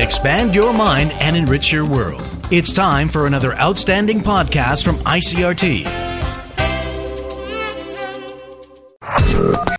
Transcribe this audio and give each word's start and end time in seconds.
expand 0.00 0.54
your 0.54 0.72
mind, 0.72 1.12
and 1.20 1.36
enrich 1.36 1.70
your 1.72 1.86
world. 1.86 2.22
It's 2.50 2.72
time 2.72 3.08
for 3.08 3.26
another 3.26 3.54
outstanding 3.54 4.20
podcast 4.20 4.84
from 4.84 4.96
ICRT. 4.96 5.84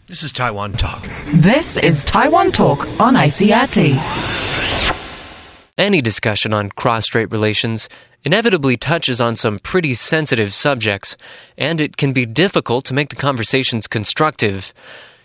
This 0.07 0.23
is 0.23 0.31
Taiwan 0.31 0.73
Talk. 0.73 1.07
This 1.33 1.77
is 1.77 2.03
Taiwan 2.03 2.51
Talk 2.51 2.85
on 2.99 3.15
ICRT. 3.15 3.97
Any 5.77 6.01
discussion 6.01 6.53
on 6.53 6.69
cross 6.69 7.05
strait 7.05 7.31
relations 7.31 7.89
inevitably 8.23 8.77
touches 8.77 9.19
on 9.19 9.35
some 9.35 9.57
pretty 9.57 9.93
sensitive 9.93 10.53
subjects, 10.53 11.17
and 11.57 11.81
it 11.81 11.97
can 11.97 12.13
be 12.13 12.25
difficult 12.25 12.85
to 12.85 12.93
make 12.93 13.09
the 13.09 13.15
conversations 13.15 13.87
constructive. 13.87 14.73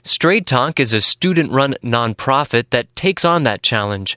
Strait 0.03 0.47
Talk 0.47 0.81
is 0.81 0.93
a 0.93 1.01
student 1.01 1.51
run 1.51 1.75
nonprofit 1.83 2.71
that 2.71 2.95
takes 2.97 3.25
on 3.25 3.43
that 3.43 3.63
challenge 3.63 4.17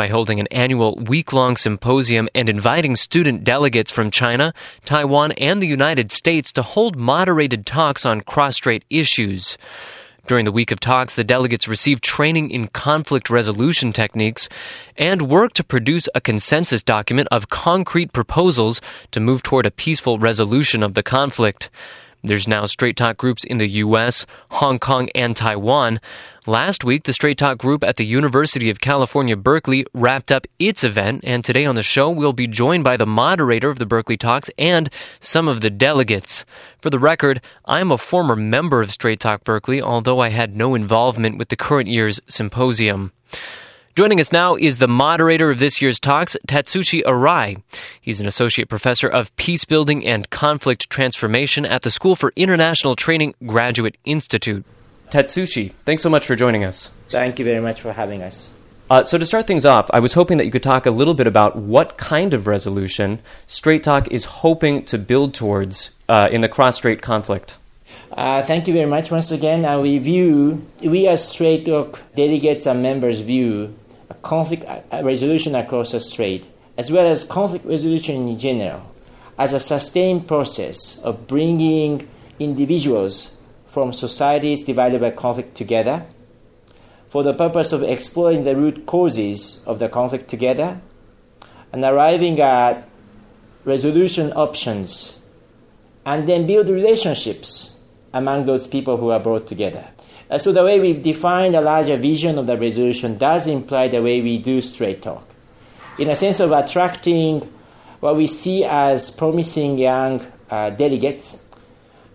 by 0.00 0.08
holding 0.08 0.40
an 0.40 0.46
annual 0.46 0.96
week 0.96 1.30
long 1.30 1.58
symposium 1.58 2.26
and 2.34 2.48
inviting 2.48 2.96
student 2.96 3.44
delegates 3.44 3.90
from 3.90 4.10
China, 4.10 4.54
Taiwan, 4.86 5.32
and 5.32 5.60
the 5.60 5.66
United 5.66 6.10
States 6.10 6.50
to 6.52 6.62
hold 6.62 6.96
moderated 6.96 7.66
talks 7.66 8.06
on 8.06 8.22
cross 8.22 8.56
strait 8.56 8.82
issues. 8.88 9.58
During 10.26 10.46
the 10.46 10.52
week 10.52 10.72
of 10.72 10.80
talks, 10.80 11.14
the 11.14 11.22
delegates 11.22 11.68
received 11.68 12.02
training 12.02 12.50
in 12.50 12.68
conflict 12.68 13.28
resolution 13.28 13.92
techniques 13.92 14.48
and 14.96 15.28
worked 15.28 15.56
to 15.56 15.64
produce 15.64 16.08
a 16.14 16.20
consensus 16.22 16.82
document 16.82 17.28
of 17.30 17.50
concrete 17.50 18.14
proposals 18.14 18.80
to 19.10 19.20
move 19.20 19.42
toward 19.42 19.66
a 19.66 19.70
peaceful 19.70 20.18
resolution 20.18 20.82
of 20.82 20.94
the 20.94 21.02
conflict. 21.02 21.68
There's 22.24 22.48
now 22.48 22.64
Strait 22.64 22.96
Talk 22.96 23.18
groups 23.18 23.44
in 23.44 23.58
the 23.58 23.68
US, 23.84 24.24
Hong 24.50 24.78
Kong, 24.78 25.10
and 25.14 25.36
Taiwan. 25.36 26.00
Last 26.46 26.84
week, 26.84 27.04
the 27.04 27.12
Strait 27.12 27.36
Talk 27.36 27.58
group 27.58 27.84
at 27.84 27.96
the 27.96 28.06
University 28.06 28.70
of 28.70 28.80
California, 28.80 29.36
Berkeley 29.36 29.84
wrapped 29.92 30.32
up 30.32 30.46
its 30.58 30.82
event, 30.82 31.22
and 31.22 31.44
today 31.44 31.66
on 31.66 31.74
the 31.74 31.82
show, 31.82 32.08
we'll 32.08 32.32
be 32.32 32.46
joined 32.46 32.82
by 32.82 32.96
the 32.96 33.04
moderator 33.04 33.68
of 33.68 33.78
the 33.78 33.84
Berkeley 33.84 34.16
Talks 34.16 34.48
and 34.56 34.88
some 35.20 35.48
of 35.48 35.60
the 35.60 35.68
delegates. 35.68 36.46
For 36.80 36.88
the 36.88 36.98
record, 36.98 37.42
I'm 37.66 37.92
a 37.92 37.98
former 37.98 38.36
member 38.36 38.80
of 38.80 38.90
Strait 38.90 39.20
Talk 39.20 39.44
Berkeley, 39.44 39.82
although 39.82 40.20
I 40.20 40.30
had 40.30 40.56
no 40.56 40.74
involvement 40.74 41.36
with 41.36 41.50
the 41.50 41.56
current 41.56 41.90
year's 41.90 42.22
symposium. 42.26 43.12
Joining 43.94 44.18
us 44.18 44.32
now 44.32 44.54
is 44.54 44.78
the 44.78 44.88
moderator 44.88 45.50
of 45.50 45.58
this 45.58 45.82
year's 45.82 46.00
talks, 46.00 46.38
Tatsushi 46.48 47.02
Arai. 47.02 47.62
He's 48.00 48.22
an 48.22 48.26
associate 48.26 48.70
professor 48.70 49.08
of 49.08 49.34
peace 49.36 49.66
building 49.66 50.06
and 50.06 50.30
conflict 50.30 50.88
transformation 50.88 51.66
at 51.66 51.82
the 51.82 51.90
School 51.90 52.16
for 52.16 52.32
International 52.34 52.96
Training 52.96 53.34
Graduate 53.44 53.98
Institute. 54.06 54.64
Tatsushi, 55.10 55.72
thanks 55.84 56.02
so 56.02 56.10
much 56.10 56.26
for 56.26 56.36
joining 56.36 56.64
us. 56.64 56.90
Thank 57.08 57.38
you 57.38 57.44
very 57.44 57.60
much 57.60 57.80
for 57.80 57.92
having 57.92 58.22
us. 58.22 58.56
Uh, 58.90 59.04
so, 59.04 59.16
to 59.18 59.24
start 59.24 59.46
things 59.46 59.64
off, 59.64 59.88
I 59.92 60.00
was 60.00 60.14
hoping 60.14 60.38
that 60.38 60.46
you 60.46 60.50
could 60.50 60.64
talk 60.64 60.84
a 60.84 60.90
little 60.90 61.14
bit 61.14 61.28
about 61.28 61.54
what 61.54 61.96
kind 61.96 62.34
of 62.34 62.48
resolution 62.48 63.20
Strait 63.46 63.84
Talk 63.84 64.08
is 64.08 64.24
hoping 64.24 64.84
to 64.86 64.98
build 64.98 65.32
towards 65.32 65.90
uh, 66.08 66.28
in 66.32 66.40
the 66.40 66.48
cross 66.48 66.76
strait 66.76 67.00
conflict. 67.00 67.56
Uh, 68.10 68.42
thank 68.42 68.66
you 68.66 68.74
very 68.74 68.90
much 68.90 69.12
once 69.12 69.30
again. 69.30 69.64
And 69.64 69.82
we 69.82 69.98
view, 69.98 70.66
we 70.82 71.06
as 71.06 71.28
Strait 71.28 71.66
Talk 71.66 72.00
delegates 72.16 72.66
and 72.66 72.82
members 72.82 73.20
view 73.20 73.76
a 74.08 74.14
conflict 74.14 74.64
resolution 74.92 75.54
across 75.54 75.92
the 75.92 76.00
strait, 76.00 76.48
as 76.76 76.90
well 76.90 77.06
as 77.06 77.24
conflict 77.24 77.64
resolution 77.64 78.26
in 78.26 78.38
general, 78.40 78.82
as 79.38 79.52
a 79.52 79.60
sustained 79.60 80.26
process 80.26 81.00
of 81.04 81.28
bringing 81.28 82.08
individuals 82.40 83.39
from 83.70 83.92
societies 83.92 84.64
divided 84.64 85.00
by 85.00 85.10
conflict 85.10 85.54
together 85.54 86.04
for 87.08 87.22
the 87.22 87.32
purpose 87.32 87.72
of 87.72 87.82
exploring 87.84 88.42
the 88.42 88.56
root 88.56 88.84
causes 88.84 89.64
of 89.66 89.78
the 89.78 89.88
conflict 89.88 90.28
together 90.28 90.80
and 91.72 91.84
arriving 91.84 92.40
at 92.40 92.88
resolution 93.64 94.32
options 94.32 95.24
and 96.04 96.28
then 96.28 96.46
build 96.46 96.68
relationships 96.68 97.86
among 98.12 98.44
those 98.44 98.66
people 98.66 98.96
who 98.96 99.10
are 99.10 99.20
brought 99.20 99.46
together. 99.46 99.86
Uh, 100.28 100.38
so 100.38 100.52
the 100.52 100.64
way 100.64 100.80
we 100.80 100.92
define 100.92 101.52
the 101.52 101.60
larger 101.60 101.96
vision 101.96 102.38
of 102.38 102.46
the 102.46 102.56
resolution 102.56 103.18
does 103.18 103.46
imply 103.46 103.86
the 103.86 104.02
way 104.02 104.20
we 104.20 104.38
do 104.38 104.60
Strait 104.60 105.02
Talk. 105.02 105.26
In 105.98 106.10
a 106.10 106.16
sense 106.16 106.40
of 106.40 106.50
attracting 106.50 107.40
what 108.00 108.16
we 108.16 108.26
see 108.26 108.64
as 108.64 109.14
promising 109.14 109.78
young 109.78 110.24
uh, 110.48 110.70
delegates 110.70 111.46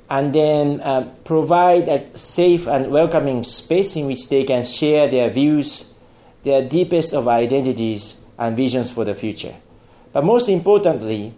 and 0.09 0.33
then 0.33 0.81
uh, 0.81 1.09
provide 1.23 1.87
a 1.87 2.17
safe 2.17 2.67
and 2.67 2.91
welcoming 2.91 3.43
space 3.43 3.95
in 3.95 4.05
which 4.05 4.29
they 4.29 4.43
can 4.43 4.63
share 4.63 5.07
their 5.07 5.29
views, 5.29 5.97
their 6.43 6.67
deepest 6.67 7.13
of 7.13 7.27
identities 7.27 8.23
and 8.37 8.55
visions 8.55 8.91
for 8.91 9.03
the 9.03 9.15
future. 9.15 9.55
But 10.13 10.23
most 10.23 10.47
importantly, 10.49 11.33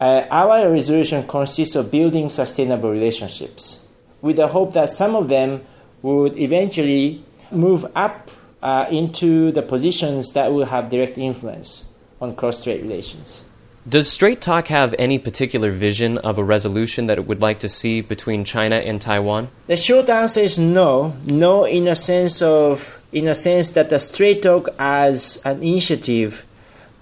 uh, 0.00 0.24
our 0.30 0.70
resolution 0.70 1.26
consists 1.26 1.76
of 1.76 1.90
building 1.90 2.28
sustainable 2.28 2.90
relationships 2.90 3.96
with 4.22 4.36
the 4.36 4.48
hope 4.48 4.72
that 4.74 4.90
some 4.90 5.14
of 5.14 5.28
them 5.28 5.62
would 6.02 6.38
eventually 6.38 7.22
move 7.50 7.84
up 7.94 8.30
uh, 8.62 8.86
into 8.90 9.50
the 9.52 9.62
positions 9.62 10.32
that 10.34 10.52
will 10.52 10.66
have 10.66 10.90
direct 10.90 11.18
influence 11.18 11.96
on 12.20 12.36
cross-strait 12.36 12.82
relations. 12.82 13.49
Does 13.88 14.12
Strait 14.12 14.42
Talk 14.42 14.68
have 14.68 14.94
any 14.98 15.18
particular 15.18 15.70
vision 15.70 16.18
of 16.18 16.36
a 16.36 16.44
resolution 16.44 17.06
that 17.06 17.16
it 17.16 17.26
would 17.26 17.40
like 17.40 17.60
to 17.60 17.68
see 17.68 18.02
between 18.02 18.44
China 18.44 18.76
and 18.76 19.00
Taiwan? 19.00 19.48
The 19.68 19.76
short 19.78 20.10
answer 20.10 20.40
is 20.40 20.58
no. 20.58 21.16
No, 21.24 21.64
in 21.64 21.88
a 21.88 21.96
sense 21.96 22.42
of 22.42 23.00
in 23.10 23.26
a 23.26 23.34
sense 23.34 23.72
that 23.72 23.88
the 23.88 23.98
Strait 23.98 24.42
Talk 24.42 24.68
as 24.78 25.40
an 25.46 25.62
initiative 25.62 26.44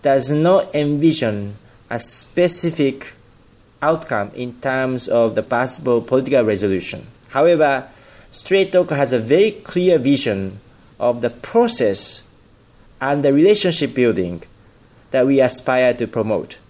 does 0.03 0.31
not 0.31 0.73
envision 0.73 1.57
a 1.91 1.99
specific 1.99 3.13
outcome 3.83 4.31
in 4.37 4.55
terms 4.61 5.09
of 5.09 5.35
the 5.35 5.43
possible 5.43 6.01
political 6.01 6.45
resolution. 6.45 7.05
However, 7.31 7.89
Strait 8.31 8.71
Talk 8.71 8.91
has 8.91 9.13
a 9.13 9.19
very 9.19 9.51
clear 9.51 9.99
vision 9.99 10.61
of 11.01 11.23
the 11.23 11.31
process 11.31 12.23
and 13.01 13.25
the 13.25 13.33
relationship 13.33 13.95
building 13.97 14.45
that 15.11 15.27
we 15.27 15.41
aspire 15.41 15.93
to 15.95 16.07
promote. 16.07 16.61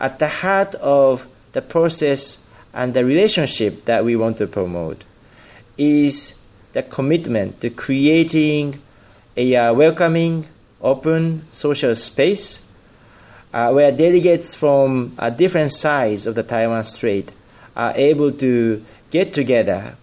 At 0.00 0.18
the 0.18 0.28
heart 0.28 0.74
of 0.76 1.28
the 1.52 1.62
process 1.62 2.50
and 2.72 2.94
the 2.94 3.04
relationship 3.04 3.84
that 3.84 4.04
we 4.04 4.16
want 4.16 4.38
to 4.38 4.46
promote 4.46 5.04
is 5.76 6.44
the 6.72 6.82
commitment 6.82 7.60
to 7.60 7.70
creating 7.70 8.80
a 9.36 9.54
uh, 9.56 9.74
welcoming, 9.74 10.46
open 10.80 11.44
social 11.50 11.94
space 11.94 12.72
uh, 13.52 13.70
where 13.72 13.92
delegates 13.92 14.54
from 14.54 15.14
uh, 15.18 15.28
different 15.30 15.72
sides 15.72 16.26
of 16.26 16.34
the 16.34 16.42
Taiwan 16.42 16.84
Strait 16.84 17.30
are 17.76 17.92
able 17.94 18.32
to 18.32 18.84
get 19.10 19.34
together 19.34 19.96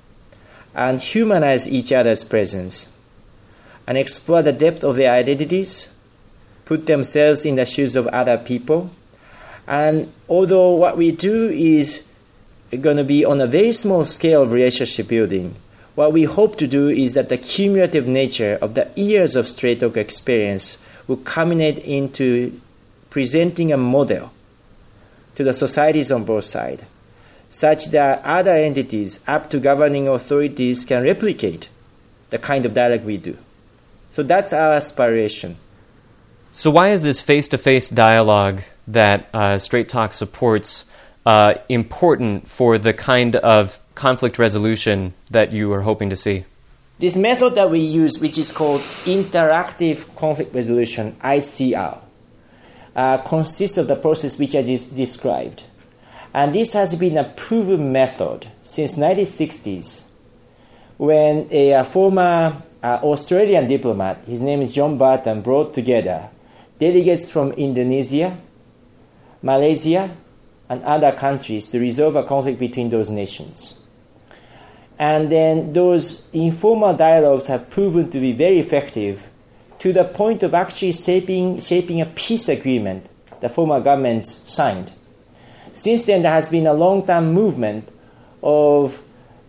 and 0.76 1.02
humanize 1.02 1.68
each 1.68 1.92
other's 1.92 2.24
presence 2.24 2.98
and 3.88 3.98
explore 3.98 4.42
the 4.42 4.52
depth 4.52 4.84
of 4.84 4.96
their 4.96 5.14
identities, 5.14 5.96
put 6.66 6.86
themselves 6.86 7.46
in 7.46 7.56
the 7.56 7.66
shoes 7.66 7.96
of 7.96 8.06
other 8.08 8.38
people. 8.38 8.92
And 9.68 10.12
although 10.30 10.76
what 10.76 10.98
we 10.98 11.12
do 11.12 11.50
is 11.50 12.08
going 12.82 12.98
to 12.98 13.04
be 13.04 13.26
on 13.26 13.42
a 13.42 13.48
very 13.48 13.72
small 13.72 14.06
scale 14.06 14.44
of 14.44 14.52
relationship 14.52 15.08
building, 15.08 15.56
what 15.96 16.14
we 16.14 16.24
hope 16.24 16.58
to 16.58 16.68
do 16.68 16.90
is 16.90 17.16
that 17.16 17.30
the 17.30 17.38
cumulative 17.38 18.08
nature 18.08 18.58
of 18.62 18.76
the 18.76 18.90
years 18.96 19.36
of 19.36 19.48
Strait 19.48 19.80
Talk 19.80 19.98
experience 19.98 20.88
will 21.08 21.18
culminate 21.18 21.80
into 21.80 22.60
presenting 23.10 23.74
a 23.74 23.78
model 23.78 24.32
to 25.36 25.44
the 25.44 25.54
societies 25.54 26.12
on 26.12 26.24
both 26.24 26.46
sides 26.46 26.84
such 27.50 27.88
that 27.88 28.22
other 28.24 28.52
entities 28.52 29.24
up 29.28 29.50
to 29.50 29.60
governing 29.60 30.08
authorities 30.08 30.86
can 30.86 31.04
replicate 31.04 31.70
the 32.30 32.38
kind 32.38 32.66
of 32.66 32.74
dialogue 32.74 33.06
we 33.06 33.18
do. 33.18 33.38
So 34.10 34.24
that's 34.24 34.54
our 34.54 34.74
aspiration. 34.74 35.56
So, 36.52 36.72
why 36.72 36.90
is 36.90 37.04
this 37.04 37.22
face 37.22 37.48
to 37.50 37.58
face 37.58 37.90
dialogue 37.90 38.64
that 38.88 39.30
uh, 39.34 39.58
Strait 39.58 39.90
Talk 39.90 40.14
supports 40.14 40.86
uh, 41.26 41.56
important 41.70 42.50
for 42.50 42.78
the 42.78 42.94
kind 42.94 43.36
of 43.36 43.80
conflict 43.96 44.40
resolution 44.40 45.14
that 45.30 45.52
you 45.52 45.72
are 45.74 45.82
hoping 45.82 46.10
to 46.10 46.16
see? 46.16 46.46
This 47.00 47.18
method 47.18 47.56
that 47.56 47.70
we 47.70 47.80
use, 47.80 48.20
which 48.20 48.38
is 48.38 48.52
called 48.52 48.82
interactive 49.06 50.16
conflict 50.16 50.54
resolution, 50.56 51.12
ICR, 51.24 52.00
uh, 52.96 53.18
consists 53.20 53.78
of 53.78 53.88
the 53.88 53.96
process 53.96 54.40
which 54.40 54.56
I 54.56 54.64
just 54.64 54.96
described. 54.96 55.64
And 56.34 56.56
this 56.56 56.74
has 56.74 57.00
been 57.00 57.18
a 57.18 57.24
proven 57.24 57.92
method 57.92 58.48
since 58.64 58.98
1960s 58.98 60.12
when 60.98 61.48
a, 61.52 61.72
a 61.72 61.84
former 61.84 62.62
uh, 62.82 63.00
Australian 63.04 63.68
diplomat, 63.68 64.26
his 64.26 64.42
name 64.42 64.62
is 64.62 64.74
John 64.74 64.98
Burton, 64.98 65.42
brought 65.42 65.74
together 65.74 66.30
delegates 66.80 67.32
from 67.32 67.52
Indonesia, 67.54 68.38
Malaysia, 69.42 70.10
and 70.70 70.84
other 70.84 71.12
countries 71.12 71.70
to 71.72 71.80
resolve 71.80 72.16
a 72.16 72.24
conflict 72.24 72.60
between 72.60 72.90
those 72.90 73.10
nations. 73.10 73.86
And 75.00 75.32
then 75.32 75.74
those 75.74 76.34
informal 76.34 76.96
dialogues 76.96 77.48
have 77.48 77.70
proven 77.70 78.10
to 78.12 78.20
be 78.20 78.34
very 78.34 78.60
effective 78.60 79.30
to 79.80 79.94
the 79.94 80.04
point 80.04 80.44
of 80.44 80.54
actually 80.54 80.94
shaping, 80.94 81.60
shaping 81.60 82.02
a 82.02 82.06
peace 82.06 82.50
agreement 82.50 83.08
the 83.40 83.50
former 83.50 83.80
governments 83.80 84.32
signed. 84.52 84.92
Since 85.72 86.08
then, 86.08 86.24
there 86.24 86.32
has 86.32 86.50
been 86.50 86.66
a 86.66 86.74
long 86.74 87.06
term 87.06 87.34
movement 87.34 87.88
of 88.42 89.02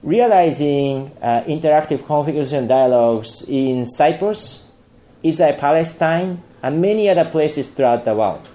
realizing 0.02 1.10
uh, 1.22 1.42
interactive 1.46 2.06
conflict 2.06 2.36
resolution 2.36 2.68
dialogues 2.68 3.48
in 3.48 3.86
Cyprus, 3.86 4.76
Israel 5.22 5.56
Palestine, 5.58 6.42
and 6.62 6.80
many 6.80 7.08
other 7.08 7.24
places 7.24 7.74
throughout 7.74 8.04
the 8.04 8.14
world. 8.14 8.48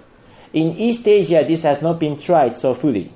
In 0.53 0.73
East 0.77 1.07
Asia, 1.07 1.43
this 1.45 1.63
has 1.63 1.81
not 1.81 1.99
been 1.99 2.17
tried 2.17 2.55
so 2.55 2.73
fully. 2.75 3.11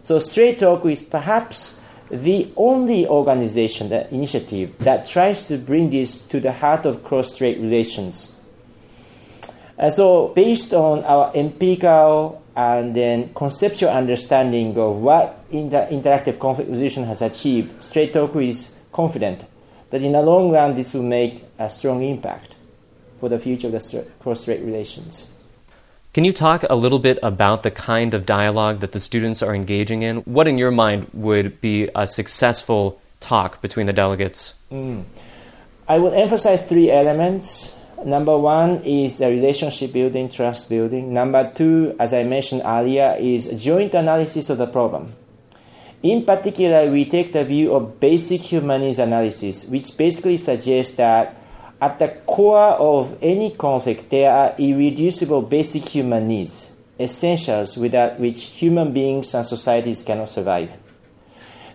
So, 0.00 0.20
Strait 0.20 0.60
Talk 0.60 0.86
is 0.86 1.02
perhaps 1.02 1.84
the 2.08 2.50
only 2.56 3.06
organization, 3.06 3.88
the 3.88 4.12
initiative, 4.14 4.78
that 4.78 5.04
tries 5.04 5.48
to 5.48 5.58
bring 5.58 5.90
this 5.90 6.26
to 6.28 6.40
the 6.40 6.52
heart 6.52 6.86
of 6.86 7.02
cross 7.02 7.34
strait 7.34 7.58
relations. 7.58 8.48
And 9.76 9.92
so, 9.92 10.28
based 10.28 10.72
on 10.72 11.04
our 11.04 11.32
empirical 11.34 12.42
and 12.56 12.94
then 12.94 13.32
conceptual 13.34 13.90
understanding 13.90 14.76
of 14.78 15.00
what 15.00 15.44
inter- 15.50 15.86
interactive 15.90 16.38
conflict 16.38 16.70
resolution 16.70 17.04
has 17.04 17.22
achieved, 17.22 17.82
Strait 17.82 18.12
Talk 18.12 18.34
is 18.36 18.82
confident 18.92 19.44
that 19.90 20.02
in 20.02 20.12
the 20.12 20.22
long 20.22 20.50
run 20.50 20.74
this 20.74 20.94
will 20.94 21.02
make 21.02 21.44
a 21.58 21.68
strong 21.68 22.02
impact 22.02 22.56
for 23.18 23.28
the 23.28 23.38
future 23.38 23.66
of 23.66 23.72
the 23.72 24.06
cross-strait 24.20 24.60
relations. 24.62 25.37
Can 26.18 26.24
you 26.24 26.32
talk 26.32 26.64
a 26.68 26.74
little 26.74 26.98
bit 26.98 27.20
about 27.22 27.62
the 27.62 27.70
kind 27.70 28.12
of 28.12 28.26
dialogue 28.26 28.80
that 28.80 28.90
the 28.90 28.98
students 28.98 29.40
are 29.40 29.54
engaging 29.54 30.02
in? 30.02 30.16
What, 30.26 30.48
in 30.48 30.58
your 30.58 30.72
mind, 30.72 31.06
would 31.12 31.60
be 31.60 31.88
a 31.94 32.08
successful 32.08 33.00
talk 33.20 33.62
between 33.62 33.86
the 33.86 33.92
delegates? 33.92 34.54
Mm. 34.72 35.04
I 35.86 35.96
would 36.00 36.14
emphasize 36.14 36.68
three 36.68 36.90
elements. 36.90 37.86
Number 38.04 38.36
one 38.36 38.82
is 38.82 39.18
the 39.18 39.28
relationship 39.28 39.92
building, 39.92 40.28
trust 40.28 40.68
building. 40.68 41.12
Number 41.12 41.52
two, 41.54 41.94
as 42.00 42.12
I 42.12 42.24
mentioned 42.24 42.62
earlier, 42.64 43.14
is 43.20 43.62
joint 43.62 43.94
analysis 43.94 44.50
of 44.50 44.58
the 44.58 44.66
problem. 44.66 45.14
In 46.02 46.24
particular, 46.24 46.90
we 46.90 47.04
take 47.04 47.32
the 47.32 47.44
view 47.44 47.72
of 47.74 48.00
basic 48.00 48.40
human 48.40 48.82
analysis, 48.82 49.68
which 49.68 49.96
basically 49.96 50.36
suggests 50.36 50.96
that 50.96 51.36
at 51.80 51.98
the 51.98 52.08
core 52.26 52.58
of 52.58 53.16
any 53.22 53.50
conflict, 53.52 54.10
there 54.10 54.30
are 54.30 54.54
irreducible 54.58 55.42
basic 55.42 55.88
human 55.88 56.28
needs, 56.28 56.80
essentials 56.98 57.76
without 57.76 58.18
which 58.18 58.44
human 58.44 58.92
beings 58.92 59.34
and 59.34 59.46
societies 59.46 60.02
cannot 60.02 60.28
survive. 60.28 60.76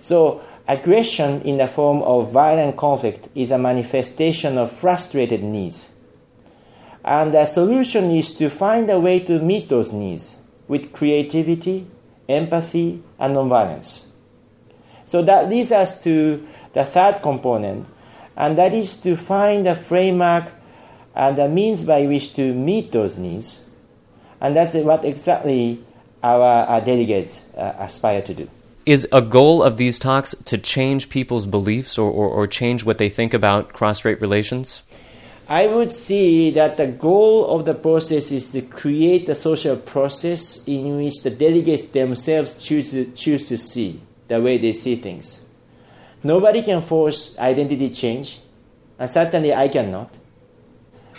So, 0.02 0.42
aggression 0.68 1.42
in 1.42 1.58
the 1.58 1.68
form 1.68 2.02
of 2.02 2.32
violent 2.32 2.76
conflict 2.76 3.30
is 3.36 3.52
a 3.52 3.58
manifestation 3.58 4.58
of 4.58 4.72
frustrated 4.72 5.44
needs 5.44 5.94
and 7.04 7.34
the 7.34 7.46
solution 7.46 8.12
is 8.12 8.36
to 8.36 8.50
find 8.50 8.90
a 8.90 9.00
way 9.00 9.20
to 9.20 9.40
meet 9.40 9.68
those 9.68 9.92
needs 9.92 10.48
with 10.68 10.94
creativity, 10.94 11.86
empathy, 12.30 13.04
and 13.20 13.36
nonviolence. 13.36 14.12
So 15.06 15.22
that 15.24 15.50
leads 15.50 15.72
us 15.74 16.02
to 16.06 16.48
the 16.72 16.86
third 16.86 17.22
component, 17.22 17.86
and 18.36 18.58
that 18.58 18.74
is 18.74 19.00
to 19.02 19.16
find 19.16 19.68
a 19.68 19.76
framework 19.76 20.46
and 21.16 21.38
the 21.38 21.48
means 21.48 21.86
by 21.86 22.06
which 22.08 22.34
to 22.36 22.54
meet 22.54 22.92
those 22.92 23.18
needs. 23.18 23.76
And 24.42 24.56
that's 24.56 24.76
what 24.76 25.06
exactly 25.06 25.80
our, 26.24 26.66
our 26.66 26.82
delegates 26.82 27.54
uh, 27.56 27.76
aspire 27.80 28.22
to 28.24 28.34
do. 28.34 28.50
Is 28.86 29.08
a 29.12 29.22
goal 29.22 29.64
of 29.64 29.78
these 29.78 30.00
talks 30.00 30.36
to 30.46 30.58
change 30.58 31.10
people's 31.10 31.46
beliefs 31.46 31.98
or, 31.98 32.12
or, 32.12 32.28
or 32.28 32.48
change 32.48 32.84
what 32.84 32.98
they 32.98 33.08
think 33.08 33.34
about 33.34 33.72
cross 33.72 34.00
strait 34.00 34.20
relations? 34.20 34.84
I 35.48 35.68
would 35.68 35.92
see 35.92 36.52
that 36.52 36.78
the 36.78 36.88
goal 36.88 37.46
of 37.48 37.66
the 37.66 37.76
process 37.76 38.32
is 38.32 38.52
to 38.54 38.62
create 38.62 39.28
a 39.30 39.36
social 39.36 39.78
process 39.78 40.68
in 40.68 40.98
which 40.98 41.24
the 41.24 41.30
delegates 41.30 41.88
themselves 41.88 42.66
choose 42.66 42.92
to, 42.92 43.12
choose 43.12 43.48
to 43.50 43.58
see 43.58 44.02
the 44.28 44.42
way 44.42 44.58
they 44.58 44.74
see 44.74 44.96
things. 44.96 45.53
Nobody 46.24 46.62
can 46.62 46.82
force 46.82 47.38
identity 47.40 47.90
change, 47.90 48.40
and 48.98 49.10
certainly 49.10 49.54
I 49.54 49.68
cannot. 49.68 50.10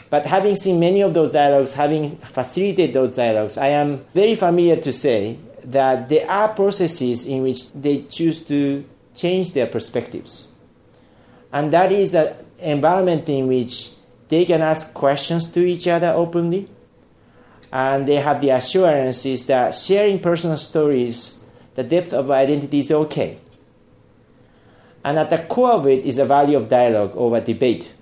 But 0.08 0.26
having 0.26 0.56
seen 0.56 0.80
many 0.80 1.02
of 1.02 1.12
those 1.12 1.32
dialogues, 1.32 1.74
having 1.74 2.08
facilitated 2.08 2.94
those 2.94 3.16
dialogues, 3.16 3.58
I 3.58 3.68
am 3.68 3.98
very 4.14 4.34
familiar 4.34 4.76
to 4.76 4.92
say 4.92 5.38
that 5.64 6.08
there 6.08 6.30
are 6.30 6.54
processes 6.54 7.26
in 7.26 7.42
which 7.42 7.72
they 7.72 8.02
choose 8.02 8.46
to 8.46 8.84
change 9.14 9.52
their 9.52 9.66
perspectives. 9.66 10.56
And 11.52 11.72
that 11.72 11.92
is 11.92 12.14
an 12.14 12.34
environment 12.60 13.28
in 13.28 13.46
which 13.46 13.90
they 14.28 14.44
can 14.44 14.62
ask 14.62 14.94
questions 14.94 15.52
to 15.52 15.60
each 15.60 15.86
other 15.86 16.08
openly, 16.08 16.68
and 17.72 18.06
they 18.06 18.16
have 18.16 18.40
the 18.40 18.50
assurances 18.50 19.46
that 19.46 19.74
sharing 19.74 20.20
personal 20.20 20.56
stories, 20.56 21.50
the 21.74 21.82
depth 21.82 22.12
of 22.12 22.30
identity 22.30 22.80
is 22.80 22.92
okay. 22.92 23.38
And 25.04 25.18
at 25.18 25.30
the 25.30 25.38
core 25.38 25.72
of 25.72 25.86
it 25.86 26.04
is 26.04 26.18
a 26.18 26.24
value 26.24 26.56
of 26.56 26.70
dialogue 26.70 27.14
over 27.14 27.40
debate. 27.40 27.92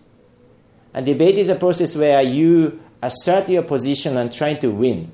And 0.95 1.05
debate 1.05 1.37
is 1.37 1.49
a 1.49 1.57
process 1.57 1.97
where 1.97 2.23
you 2.23 2.81
assert 3.03 3.49
your 3.49 3.65
position 3.65 4.17
and 4.17 4.33
trying 4.33 4.61
to 4.61 4.71
win 4.71 5.11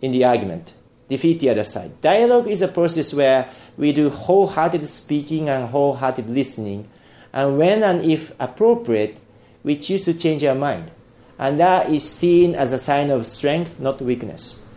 in 0.00 0.12
the 0.12 0.24
argument, 0.24 0.74
defeat 1.08 1.40
the 1.40 1.50
other 1.50 1.64
side. 1.64 2.00
Dialogue 2.00 2.46
is 2.46 2.62
a 2.62 2.68
process 2.68 3.12
where 3.12 3.48
we 3.76 3.92
do 3.92 4.10
wholehearted 4.10 4.86
speaking 4.88 5.48
and 5.48 5.68
wholehearted 5.70 6.28
listening, 6.28 6.88
and 7.32 7.58
when 7.58 7.82
and 7.82 8.04
if 8.04 8.38
appropriate, 8.38 9.18
we 9.64 9.76
choose 9.76 10.04
to 10.04 10.14
change 10.14 10.44
our 10.44 10.54
mind. 10.54 10.90
And 11.38 11.58
that 11.58 11.88
is 11.88 12.08
seen 12.08 12.54
as 12.54 12.72
a 12.72 12.78
sign 12.78 13.10
of 13.10 13.26
strength, 13.26 13.80
not 13.80 14.00
weakness. 14.00 14.68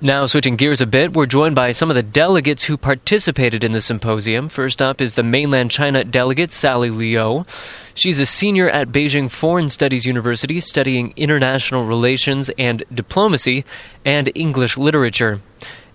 Now, 0.00 0.26
switching 0.26 0.56
gears 0.56 0.80
a 0.80 0.86
bit, 0.86 1.14
we're 1.14 1.24
joined 1.24 1.54
by 1.54 1.70
some 1.70 1.88
of 1.88 1.94
the 1.94 2.02
delegates 2.02 2.64
who 2.64 2.76
participated 2.76 3.62
in 3.62 3.70
the 3.70 3.80
symposium. 3.80 4.48
First 4.48 4.82
up 4.82 5.00
is 5.00 5.14
the 5.14 5.22
mainland 5.22 5.70
China 5.70 6.02
delegate, 6.02 6.50
Sally 6.50 6.90
Liu. 6.90 7.46
She's 7.94 8.18
a 8.18 8.26
senior 8.26 8.68
at 8.68 8.88
Beijing 8.88 9.30
Foreign 9.30 9.68
Studies 9.68 10.04
University 10.04 10.60
studying 10.60 11.14
international 11.16 11.84
relations 11.84 12.50
and 12.58 12.82
diplomacy 12.92 13.64
and 14.04 14.30
English 14.34 14.76
literature. 14.76 15.40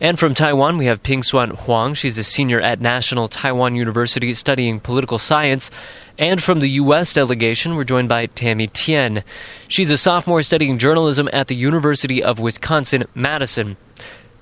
And 0.02 0.18
from 0.18 0.34
Taiwan, 0.34 0.78
we 0.78 0.86
have 0.86 1.04
Ping 1.04 1.22
Xuan 1.24 1.58
Huang. 1.58 1.94
She's 1.94 2.18
a 2.18 2.24
senior 2.24 2.62
at 2.62 2.80
National 2.80 3.28
Taiwan 3.28 3.76
University 3.76 4.34
studying 4.34 4.80
political 4.80 5.20
science. 5.20 5.70
And 6.18 6.42
from 6.42 6.62
the 6.62 6.70
U.S. 6.70 7.14
delegation, 7.14 7.76
we're 7.76 7.84
joined 7.84 8.08
by 8.08 8.28
Tammy 8.28 8.68
Tien. 8.68 9.24
She's 9.68 9.90
a 9.90 9.98
sophomore 9.98 10.42
studying 10.42 10.78
journalism 10.78 11.28
at 11.34 11.48
the 11.48 11.56
University 11.56 12.24
of 12.24 12.40
Wisconsin 12.40 13.06
Madison. 13.14 13.76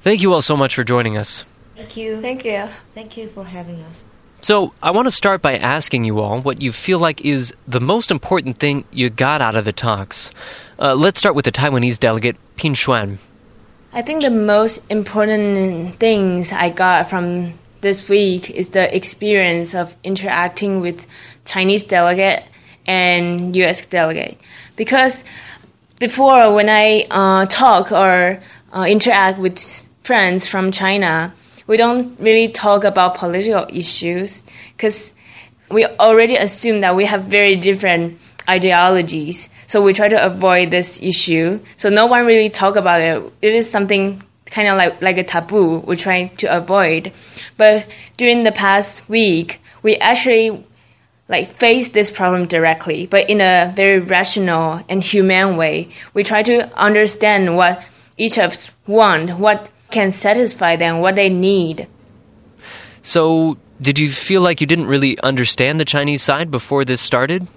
Thank 0.01 0.21
you 0.21 0.31
all 0.31 0.41
so 0.41 0.55
much 0.55 0.75
for 0.75 0.83
joining 0.83 1.17
us. 1.17 1.43
Thank 1.75 1.97
you. 1.97 2.21
Thank 2.21 2.45
you. 2.45 2.67
Thank 2.93 3.17
you 3.17 3.27
for 3.27 3.43
having 3.43 3.81
us. 3.81 4.05
So, 4.41 4.73
I 4.83 4.91
want 4.91 5.07
to 5.07 5.11
start 5.11 5.41
by 5.41 5.57
asking 5.57 6.03
you 6.03 6.19
all 6.19 6.39
what 6.39 6.61
you 6.61 6.71
feel 6.71 6.99
like 6.99 7.25
is 7.25 7.51
the 7.67 7.81
most 7.81 8.11
important 8.11 8.59
thing 8.59 8.85
you 8.91 9.09
got 9.09 9.41
out 9.41 9.55
of 9.55 9.65
the 9.65 9.73
talks. 9.73 10.31
Uh, 10.77 10.93
let's 10.93 11.17
start 11.17 11.33
with 11.33 11.45
the 11.45 11.51
Taiwanese 11.51 11.99
delegate, 11.99 12.35
Ping 12.55 12.75
Xuan. 12.75 13.17
I 13.97 14.03
think 14.03 14.21
the 14.21 14.29
most 14.29 14.85
important 14.91 15.95
things 15.95 16.51
I 16.51 16.69
got 16.69 17.09
from 17.09 17.55
this 17.81 18.07
week 18.07 18.51
is 18.51 18.69
the 18.69 18.95
experience 18.95 19.73
of 19.73 19.95
interacting 20.03 20.81
with 20.81 21.07
Chinese 21.45 21.83
delegate 21.85 22.43
and 22.85 23.55
U.S. 23.55 23.87
delegate. 23.87 24.39
Because 24.75 25.25
before, 25.99 26.53
when 26.53 26.69
I 26.69 27.07
uh, 27.09 27.47
talk 27.47 27.91
or 27.91 28.39
uh, 28.71 28.85
interact 28.87 29.39
with 29.39 29.57
friends 30.03 30.47
from 30.47 30.71
China, 30.71 31.33
we 31.65 31.75
don't 31.75 32.19
really 32.19 32.49
talk 32.49 32.83
about 32.83 33.15
political 33.15 33.65
issues 33.67 34.43
because 34.73 35.15
we 35.71 35.87
already 35.87 36.35
assume 36.35 36.81
that 36.81 36.95
we 36.95 37.05
have 37.05 37.23
very 37.23 37.55
different 37.55 38.19
ideologies. 38.49 39.49
So 39.67 39.81
we 39.81 39.93
try 39.93 40.07
to 40.09 40.25
avoid 40.25 40.71
this 40.71 41.01
issue. 41.01 41.59
So 41.77 41.89
no 41.89 42.05
one 42.05 42.25
really 42.25 42.49
talk 42.49 42.75
about 42.75 43.01
it. 43.01 43.21
It 43.41 43.53
is 43.53 43.69
something 43.69 44.21
kind 44.45 44.67
of 44.69 44.77
like, 44.77 45.01
like 45.01 45.17
a 45.17 45.23
taboo 45.23 45.79
we 45.79 45.95
try 45.95 46.27
to 46.27 46.55
avoid. 46.55 47.11
But 47.57 47.87
during 48.17 48.43
the 48.43 48.51
past 48.51 49.09
week, 49.09 49.61
we 49.83 49.97
actually 49.97 50.63
like 51.29 51.47
face 51.47 51.89
this 51.89 52.09
problem 52.09 52.45
directly, 52.45 53.05
but 53.05 53.29
in 53.29 53.41
a 53.41 53.71
very 53.75 53.99
rational 53.99 54.81
and 54.87 55.03
humane 55.03 55.57
way. 55.57 55.89
We 56.13 56.23
try 56.23 56.43
to 56.43 56.73
understand 56.77 57.57
what 57.57 57.83
each 58.17 58.37
of 58.37 58.51
us 58.51 58.71
want, 58.85 59.37
what 59.37 59.69
can 59.91 60.11
satisfy 60.11 60.75
them, 60.75 60.99
what 60.99 61.15
they 61.15 61.29
need. 61.29 61.87
So, 63.01 63.57
did 63.81 63.99
you 63.99 64.09
feel 64.09 64.41
like 64.41 64.59
you 64.59 64.67
didn't 64.67 64.87
really 64.87 65.19
understand 65.19 65.79
the 65.79 65.85
Chinese 65.85 66.23
side 66.23 66.49
before 66.49 66.83
this 66.83 66.99
started? 66.99 67.47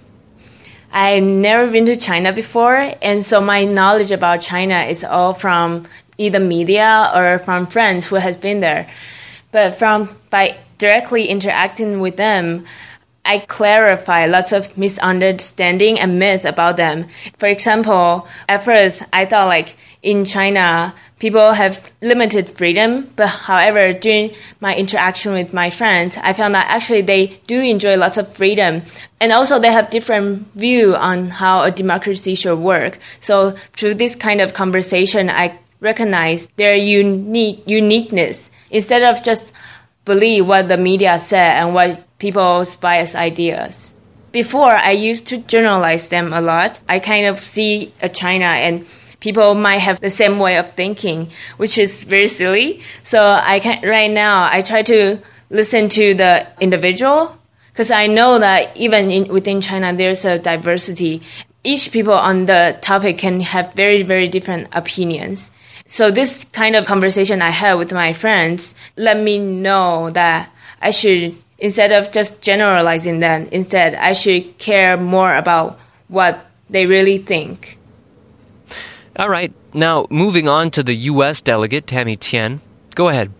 I've 0.91 1.23
never 1.23 1.71
been 1.71 1.85
to 1.85 1.95
China 1.95 2.33
before, 2.33 2.93
and 3.01 3.23
so 3.23 3.39
my 3.39 3.63
knowledge 3.63 4.11
about 4.11 4.41
China 4.41 4.81
is 4.83 5.03
all 5.03 5.33
from 5.33 5.85
either 6.17 6.39
media 6.39 7.11
or 7.15 7.39
from 7.39 7.65
friends 7.65 8.07
who 8.07 8.15
has 8.15 8.35
been 8.35 8.59
there. 8.59 8.89
But 9.51 9.75
from 9.75 10.09
by 10.29 10.57
directly 10.77 11.27
interacting 11.27 11.99
with 11.99 12.17
them, 12.17 12.65
I 13.23 13.39
clarify 13.39 14.25
lots 14.25 14.51
of 14.51 14.77
misunderstanding 14.77 15.99
and 15.99 16.19
myth 16.19 16.45
about 16.45 16.77
them. 16.77 17.07
For 17.37 17.47
example, 17.47 18.27
at 18.49 18.63
first 18.63 19.03
I 19.13 19.25
thought 19.25 19.47
like 19.47 19.75
in 20.01 20.25
China, 20.25 20.95
people 21.19 21.53
have 21.53 21.91
limited 22.01 22.49
freedom, 22.49 23.11
but 23.15 23.27
however, 23.27 23.93
during 23.93 24.31
my 24.59 24.75
interaction 24.75 25.33
with 25.33 25.53
my 25.53 25.69
friends, 25.69 26.17
I 26.17 26.33
found 26.33 26.55
that 26.55 26.73
actually 26.73 27.01
they 27.01 27.39
do 27.45 27.61
enjoy 27.61 27.97
lots 27.97 28.17
of 28.17 28.33
freedom. 28.33 28.81
And 29.19 29.31
also 29.31 29.59
they 29.59 29.71
have 29.71 29.91
different 29.91 30.51
view 30.53 30.95
on 30.95 31.29
how 31.29 31.61
a 31.63 31.71
democracy 31.71 32.33
should 32.33 32.57
work. 32.57 32.97
So 33.19 33.51
through 33.73 33.95
this 33.95 34.15
kind 34.15 34.41
of 34.41 34.55
conversation, 34.55 35.29
I 35.29 35.59
recognize 35.79 36.47
their 36.57 36.75
unique 36.75 37.61
uniqueness 37.67 38.49
instead 38.71 39.03
of 39.03 39.23
just 39.23 39.53
believe 40.05 40.47
what 40.47 40.67
the 40.67 40.77
media 40.77 41.19
said 41.19 41.51
and 41.51 41.75
what 41.75 42.01
people's 42.21 42.77
biased 42.77 43.15
ideas. 43.15 43.93
Before, 44.31 44.71
I 44.71 44.91
used 44.91 45.25
to 45.27 45.41
generalize 45.41 46.07
them 46.09 46.31
a 46.31 46.39
lot. 46.39 46.79
I 46.87 46.99
kind 46.99 47.25
of 47.25 47.39
see 47.39 47.91
a 47.99 48.07
China 48.07 48.45
and 48.45 48.85
people 49.19 49.55
might 49.55 49.79
have 49.79 49.99
the 49.99 50.11
same 50.11 50.37
way 50.37 50.57
of 50.57 50.69
thinking, 50.75 51.29
which 51.57 51.79
is 51.79 52.03
very 52.03 52.27
silly. 52.27 52.81
So 53.03 53.19
I 53.27 53.59
can 53.59 53.81
right 53.81 54.11
now 54.11 54.47
I 54.51 54.61
try 54.61 54.83
to 54.83 55.17
listen 55.49 55.89
to 55.89 56.13
the 56.13 56.47
individual 56.61 57.35
because 57.73 57.89
I 57.89 58.05
know 58.05 58.37
that 58.39 58.77
even 58.77 59.09
in, 59.09 59.27
within 59.33 59.59
China 59.59 59.91
there's 59.91 60.23
a 60.23 60.37
diversity. 60.37 61.23
Each 61.63 61.91
people 61.91 62.13
on 62.13 62.45
the 62.45 62.77
topic 62.81 63.17
can 63.17 63.41
have 63.41 63.73
very 63.73 64.03
very 64.03 64.27
different 64.27 64.69
opinions. 64.73 65.49
So 65.85 66.11
this 66.11 66.45
kind 66.45 66.75
of 66.75 66.85
conversation 66.85 67.41
I 67.41 67.49
had 67.49 67.73
with 67.81 67.91
my 67.91 68.13
friends 68.13 68.75
let 68.95 69.17
me 69.17 69.39
know 69.39 70.11
that 70.11 70.49
I 70.81 70.91
should 70.91 71.35
instead 71.61 71.93
of 71.93 72.11
just 72.11 72.41
generalizing 72.41 73.19
them, 73.19 73.47
instead 73.51 73.95
I 73.95 74.11
should 74.11 74.57
care 74.57 74.97
more 74.97 75.33
about 75.33 75.79
what 76.09 76.45
they 76.69 76.85
really 76.85 77.19
think. 77.19 77.77
All 79.15 79.29
right. 79.29 79.53
Now, 79.73 80.07
moving 80.09 80.49
on 80.49 80.71
to 80.71 80.83
the 80.83 80.95
U.S. 81.13 81.39
delegate, 81.39 81.87
Tammy 81.87 82.17
Tien. 82.17 82.59
Go 82.95 83.07
ahead. 83.07 83.31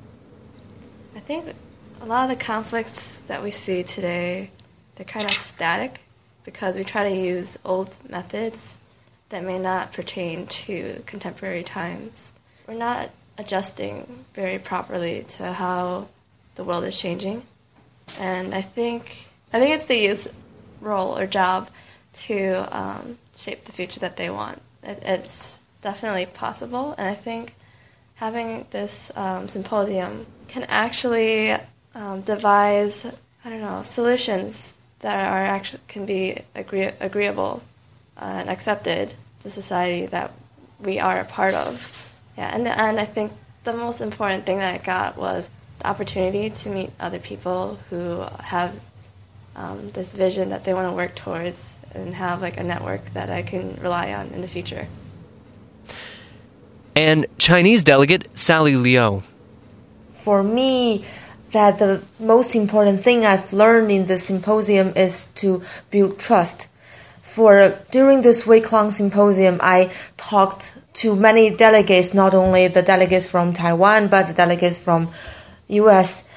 I 1.16 1.20
think 1.20 1.54
a 2.01 2.06
lot 2.06 2.30
of 2.30 2.38
the 2.38 2.44
conflicts 2.44 3.22
that 3.22 3.44
we 3.44 3.51
see 3.51 3.84
today, 3.84 4.51
they're 4.96 5.06
kind 5.06 5.25
of 5.25 5.34
static 5.34 6.00
because 6.46 6.78
we 6.78 6.84
try 6.84 7.10
to 7.10 7.16
use 7.16 7.58
old 7.66 7.98
methods 8.10 8.80
that 9.30 9.44
may 9.44 9.60
not 9.60 9.94
pertain 9.94 10.46
to 10.48 11.01
contemporary 11.06 11.63
times. 11.63 12.34
We're 12.68 12.75
not 12.75 13.10
adjusting 13.38 14.25
very 14.34 14.60
properly 14.60 15.25
to 15.30 15.54
how 15.54 16.08
the 16.56 16.63
world 16.63 16.84
is 16.84 17.00
changing. 17.00 17.44
And 18.20 18.53
I 18.53 18.62
think 18.62 19.27
I 19.53 19.60
think 19.60 19.75
it's 19.75 19.86
the 19.86 19.98
youth's 19.98 20.27
role 20.80 21.18
or 21.18 21.27
job 21.27 21.70
to 22.13 22.68
um, 22.72 23.18
shape 23.38 23.65
the 23.65 23.72
future 23.72 24.00
that 24.01 24.18
they 24.18 24.30
want. 24.30 24.62
It, 24.84 25.00
it's 25.03 25.58
definitely 25.82 26.25
possible, 26.25 26.96
and 26.98 27.08
I 27.08 27.13
think 27.13 27.53
having 28.15 28.65
this 28.72 29.12
um, 29.15 29.48
symposium 29.48 30.25
can 30.48 30.63
actually 30.65 31.56
um, 31.96 32.22
devise 32.22 33.06
I 33.44 33.50
don't 33.50 33.62
know 33.62 33.82
solutions 33.84 34.75
that 35.00 35.18
are 35.32 35.44
actually 35.44 35.82
can 35.88 36.06
be 36.06 36.38
agree- 36.53 36.91
agreeable 37.00 37.62
and 38.18 38.50
accepted 38.50 39.13
to 39.41 39.50
society 39.50 40.06
that 40.08 40.32
we 40.80 41.00
are 41.00 41.20
a 41.20 41.25
part 41.25 41.53
of. 41.53 42.13
Yeah, 42.38 42.53
and 42.53 42.68
and 42.68 43.00
I 43.00 43.06
think 43.06 43.32
the 43.63 43.74
most 43.74 44.01
important 44.01 44.46
thing 44.46 44.60
that 44.60 44.74
I 44.74 44.77
got 44.77 45.18
was 45.18 45.50
the 45.82 45.88
opportunity 45.88 46.50
to 46.50 46.70
meet 46.70 46.92
other 47.00 47.20
people 47.20 47.80
who 47.90 48.24
have 48.44 48.80
um, 49.56 49.88
this 49.90 50.14
vision 50.14 50.50
that 50.50 50.64
they 50.64 50.74
want 50.74 50.88
to 50.88 50.96
work 50.96 51.16
towards 51.16 51.78
and 51.94 52.14
have 52.14 52.42
like 52.42 52.58
a 52.58 52.64
network 52.64 53.04
that 53.14 53.30
I 53.30 53.42
can 53.42 53.76
rely 53.82 54.14
on 54.14 54.28
in 54.28 54.42
the 54.42 54.48
future. 54.48 54.88
And 56.96 57.26
Chinese 57.38 57.84
delegate 57.84 58.38
Sally 58.38 58.76
Liu. 58.76 59.24
For 60.12 60.44
me, 60.44 61.06
that 61.52 61.80
the 61.80 62.02
most 62.20 62.56
important 62.56 63.02
thing 63.02 63.26
I've 63.26 63.52
learned 63.52 63.92
in 63.92 64.06
the 64.06 64.18
symposium 64.18 64.94
is 64.96 65.28
to 65.42 65.64
build 65.90 66.20
trust. 66.20 66.68
For 67.22 67.78
during 67.92 68.22
this 68.22 68.46
week 68.46 68.72
long 68.72 68.92
symposium, 68.92 69.60
I 69.62 69.92
talked 70.18 70.78
to 70.96 71.16
many 71.16 71.56
delegates, 71.56 72.14
not 72.14 72.34
only 72.34 72.68
the 72.68 72.82
delegates 72.82 73.30
from 73.30 73.54
Taiwan, 73.54 74.08
but 74.10 74.28
the 74.28 74.34
delegates 74.34 74.84
from 74.84 75.10
US. 75.72 76.28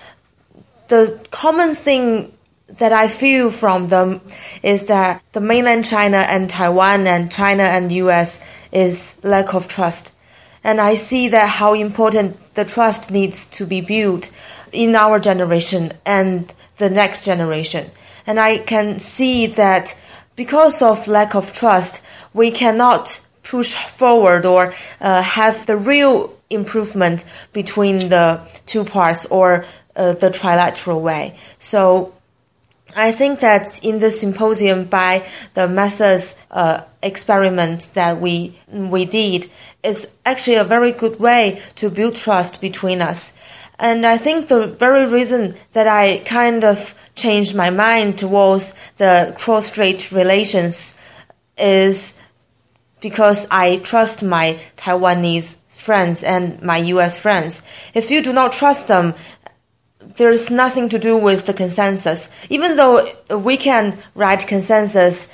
The 0.89 1.19
common 1.31 1.75
thing 1.75 2.33
that 2.69 2.93
I 2.93 3.09
feel 3.09 3.51
from 3.51 3.89
them 3.89 4.21
is 4.63 4.87
that 4.87 5.23
the 5.33 5.41
mainland 5.41 5.85
China 5.85 6.19
and 6.19 6.49
Taiwan 6.49 7.07
and 7.07 7.31
China 7.31 7.63
and 7.63 7.93
US 7.93 8.41
is 8.73 9.17
lack 9.23 9.55
of 9.55 9.69
trust. 9.69 10.15
And 10.63 10.81
I 10.81 10.95
see 10.95 11.29
that 11.29 11.49
how 11.49 11.75
important 11.75 12.55
the 12.55 12.65
trust 12.65 13.11
needs 13.11 13.47
to 13.59 13.67
be 13.67 13.81
built 13.81 14.31
in 14.73 14.95
our 14.95 15.21
generation 15.21 15.93
and 16.07 16.53
the 16.79 16.89
next 16.89 17.25
generation. 17.25 17.91
And 18.27 18.41
I 18.41 18.59
can 18.59 18.99
see 18.99 19.47
that 19.49 20.01
because 20.37 20.83
of 20.83 21.07
lack 21.07 21.35
of 21.35 21.53
trust, 21.53 22.05
we 22.33 22.51
cannot 22.51 23.24
push 23.45 23.75
forward 23.75 24.45
or 24.45 24.73
uh, 25.01 25.23
have 25.23 25.67
the 25.67 25.77
real 25.77 26.35
improvement 26.51 27.25
between 27.53 28.09
the 28.09 28.41
two 28.67 28.85
parts 28.85 29.27
or 29.27 29.65
uh, 29.97 30.13
the 30.15 30.31
trilateral 30.31 31.01
way. 31.01 31.37
So 31.59 32.15
I 32.97 33.13
think 33.13 33.41
that 33.41 33.85
in 33.85 33.99
the 33.99 34.11
symposium, 34.11 34.85
by 34.85 35.27
the 35.55 35.69
methods 35.69 36.39
uh, 36.51 36.83
experiment 37.03 37.91
that 37.95 38.21
we 38.21 38.57
we 38.69 39.05
did, 39.05 39.51
is 39.83 40.17
actually 40.25 40.57
a 40.57 40.65
very 40.65 40.93
good 40.93 41.19
way 41.19 41.61
to 41.77 41.91
build 41.91 42.15
trust 42.17 42.61
between 42.61 43.03
us. 43.03 43.37
And 43.79 44.07
I 44.07 44.17
think 44.17 44.47
the 44.47 44.69
very 44.69 45.13
reason 45.13 45.57
that 45.73 45.89
I 45.89 46.23
kind 46.25 46.63
of 46.63 46.95
changed 47.17 47.57
my 47.57 47.71
mind 47.71 48.19
towards 48.19 48.75
the 48.97 49.35
cross-strait 49.37 50.13
relations 50.13 50.97
is 51.59 52.21
because 53.05 53.47
I 53.51 53.81
trust 53.85 54.23
my 54.23 54.59
Taiwanese 54.79 55.59
friends 55.69 56.23
and 56.23 56.61
my 56.63 56.79
US 56.79 57.19
friends. 57.19 57.63
If 57.93 58.11
you 58.11 58.23
do 58.23 58.33
not 58.33 58.53
trust 58.55 58.89
them, 58.89 59.13
there's 60.17 60.51
nothing 60.51 60.89
to 60.89 60.99
do 60.99 61.19
with 61.19 61.45
the 61.45 61.53
consensus. 61.53 62.35
Even 62.49 62.77
though 62.79 63.07
we 63.37 63.59
can 63.59 63.99
write 64.15 64.47
consensus 64.47 65.31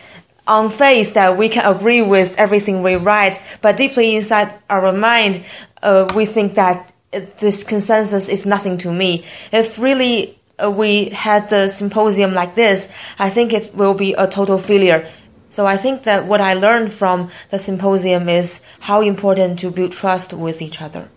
on 0.49 0.69
face 0.69 1.12
that 1.12 1.39
we 1.39 1.49
can 1.49 1.65
agree 1.65 2.03
with 2.03 2.35
everything 2.41 2.83
we 2.83 2.97
write, 2.97 3.39
but 3.62 3.77
deeply 3.77 4.17
inside 4.17 4.53
our 4.69 4.93
mind, 4.93 5.45
uh, 5.81 6.09
we 6.17 6.27
think 6.27 6.55
that 6.55 6.93
this 7.39 7.62
consensus 7.62 8.29
is 8.29 8.47
nothing 8.47 8.79
to 8.79 8.93
me. 8.93 9.25
If 9.53 9.79
really 9.79 10.37
uh, 10.59 10.73
we 10.73 11.11
had 11.11 11.49
the 11.50 11.69
symposium 11.69 12.35
like 12.35 12.57
this, 12.57 12.89
I 13.19 13.31
think 13.31 13.53
it 13.53 13.71
will 13.75 13.95
be 13.95 14.15
a 14.19 14.27
total 14.27 14.59
failure. 14.59 15.09
So 15.50 15.66
I 15.66 15.76
think 15.76 16.04
that 16.04 16.26
what 16.26 16.40
I 16.40 16.54
learned 16.54 16.92
from 16.92 17.28
the 17.50 17.59
symposium 17.59 18.28
is 18.28 18.62
how 18.80 19.02
important 19.02 19.59
to 19.61 19.71
build 19.71 19.92
trust 19.92 20.33
with 20.33 20.62
each 20.62 20.80
other. 20.80 21.09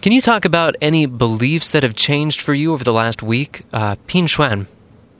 Can 0.00 0.12
you 0.12 0.20
talk 0.20 0.44
about 0.44 0.74
any 0.80 1.06
beliefs 1.06 1.70
that 1.70 1.82
have 1.82 1.94
changed 1.94 2.40
for 2.40 2.54
you 2.54 2.72
over 2.72 2.82
the 2.82 2.92
last 2.92 3.22
week? 3.22 3.62
Uh, 3.72 3.96
Pin 4.06 4.26
Xuan. 4.26 4.66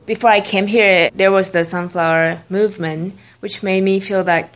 Before 0.06 0.30
I 0.30 0.40
came 0.40 0.66
here, 0.66 1.10
there 1.14 1.30
was 1.30 1.50
the 1.50 1.64
sunflower 1.64 2.42
movement, 2.48 3.14
which 3.40 3.62
made 3.62 3.82
me 3.82 4.00
feel 4.00 4.24
like 4.24 4.50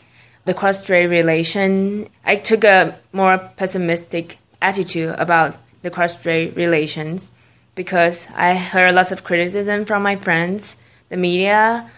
the 0.45 0.55
cross-strait 0.55 1.07
relation. 1.07 2.09
I 2.25 2.37
took 2.37 2.65
a 2.65 2.99
more 3.13 3.39
pessimistic 3.57 4.39
attitude 4.61 5.15
about 5.19 5.59
the 5.83 5.91
cross-strait 5.91 6.57
relations 6.57 7.31
because 7.77 8.27
I 8.35 8.55
heard 8.55 8.95
lots 8.95 9.13
of 9.13 9.23
criticism 9.23 9.85
from 9.85 10.03
my 10.03 10.17
friends, 10.17 10.77
the 11.09 11.17
media, 11.17 11.89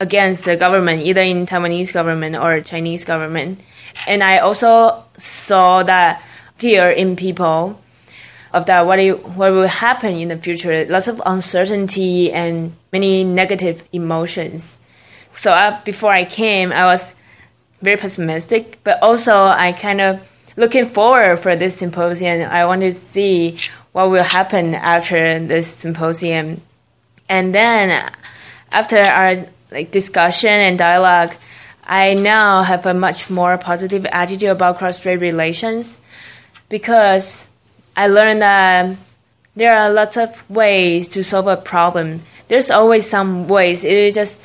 against 0.00 0.44
the 0.44 0.56
government, 0.56 1.02
either 1.02 1.22
in 1.22 1.46
Taiwanese 1.46 1.92
government 1.92 2.36
or 2.36 2.60
Chinese 2.60 3.04
government. 3.04 3.60
And 4.06 4.22
I 4.22 4.38
also 4.38 5.04
saw 5.16 5.82
that 5.84 6.22
fear 6.56 6.90
in 6.90 7.16
people 7.16 7.80
of 8.52 8.66
that 8.66 8.86
what, 8.86 8.98
it, 9.00 9.24
what 9.30 9.52
will 9.52 9.66
happen 9.66 10.14
in 10.14 10.28
the 10.28 10.38
future, 10.38 10.84
lots 10.86 11.08
of 11.08 11.20
uncertainty 11.26 12.32
and 12.32 12.72
many 12.92 13.24
negative 13.24 13.86
emotions. 13.92 14.78
So 15.34 15.50
uh, 15.50 15.82
before 15.84 16.12
I 16.12 16.24
came, 16.24 16.70
I 16.70 16.84
was 16.84 17.16
very 17.82 17.96
pessimistic, 17.96 18.78
but 18.84 19.02
also 19.02 19.34
I 19.34 19.72
kind 19.72 20.00
of 20.00 20.26
looking 20.56 20.86
forward 20.86 21.38
for 21.38 21.56
this 21.56 21.76
symposium. 21.76 22.48
I 22.48 22.64
want 22.66 22.82
to 22.82 22.92
see 22.92 23.58
what 23.92 24.10
will 24.10 24.22
happen 24.22 24.74
after 24.74 25.40
this 25.40 25.68
symposium. 25.68 26.60
And 27.28 27.54
then 27.54 28.10
after 28.70 28.98
our 28.98 29.46
like 29.74 29.90
discussion 29.90 30.48
and 30.48 30.78
dialogue, 30.78 31.34
I 31.84 32.14
now 32.14 32.62
have 32.62 32.86
a 32.86 32.94
much 32.94 33.28
more 33.28 33.58
positive 33.58 34.06
attitude 34.06 34.48
about 34.48 34.78
cross-strait 34.78 35.20
relations 35.20 36.00
because 36.70 37.48
I 37.96 38.06
learned 38.06 38.40
that 38.40 38.96
there 39.54 39.76
are 39.76 39.92
lots 39.92 40.16
of 40.16 40.48
ways 40.48 41.08
to 41.08 41.22
solve 41.22 41.46
a 41.46 41.56
problem. 41.56 42.22
there's 42.48 42.70
always 42.70 43.08
some 43.08 43.48
ways. 43.48 43.84
It 43.84 43.92
is 43.92 44.14
just 44.14 44.42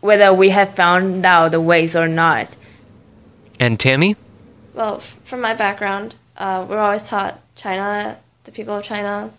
whether 0.00 0.32
we 0.32 0.50
have 0.50 0.74
found 0.74 1.24
out 1.24 1.52
the 1.52 1.60
ways 1.60 1.94
or 1.94 2.08
not. 2.08 2.54
And 3.60 3.78
Tammy? 3.78 4.16
Well, 4.74 4.98
from 4.98 5.40
my 5.40 5.54
background, 5.54 6.14
uh, 6.36 6.66
we're 6.68 6.78
always 6.78 7.08
taught 7.08 7.38
China, 7.54 8.18
the 8.44 8.52
people 8.52 8.76
of 8.76 8.84
China, 8.84 9.30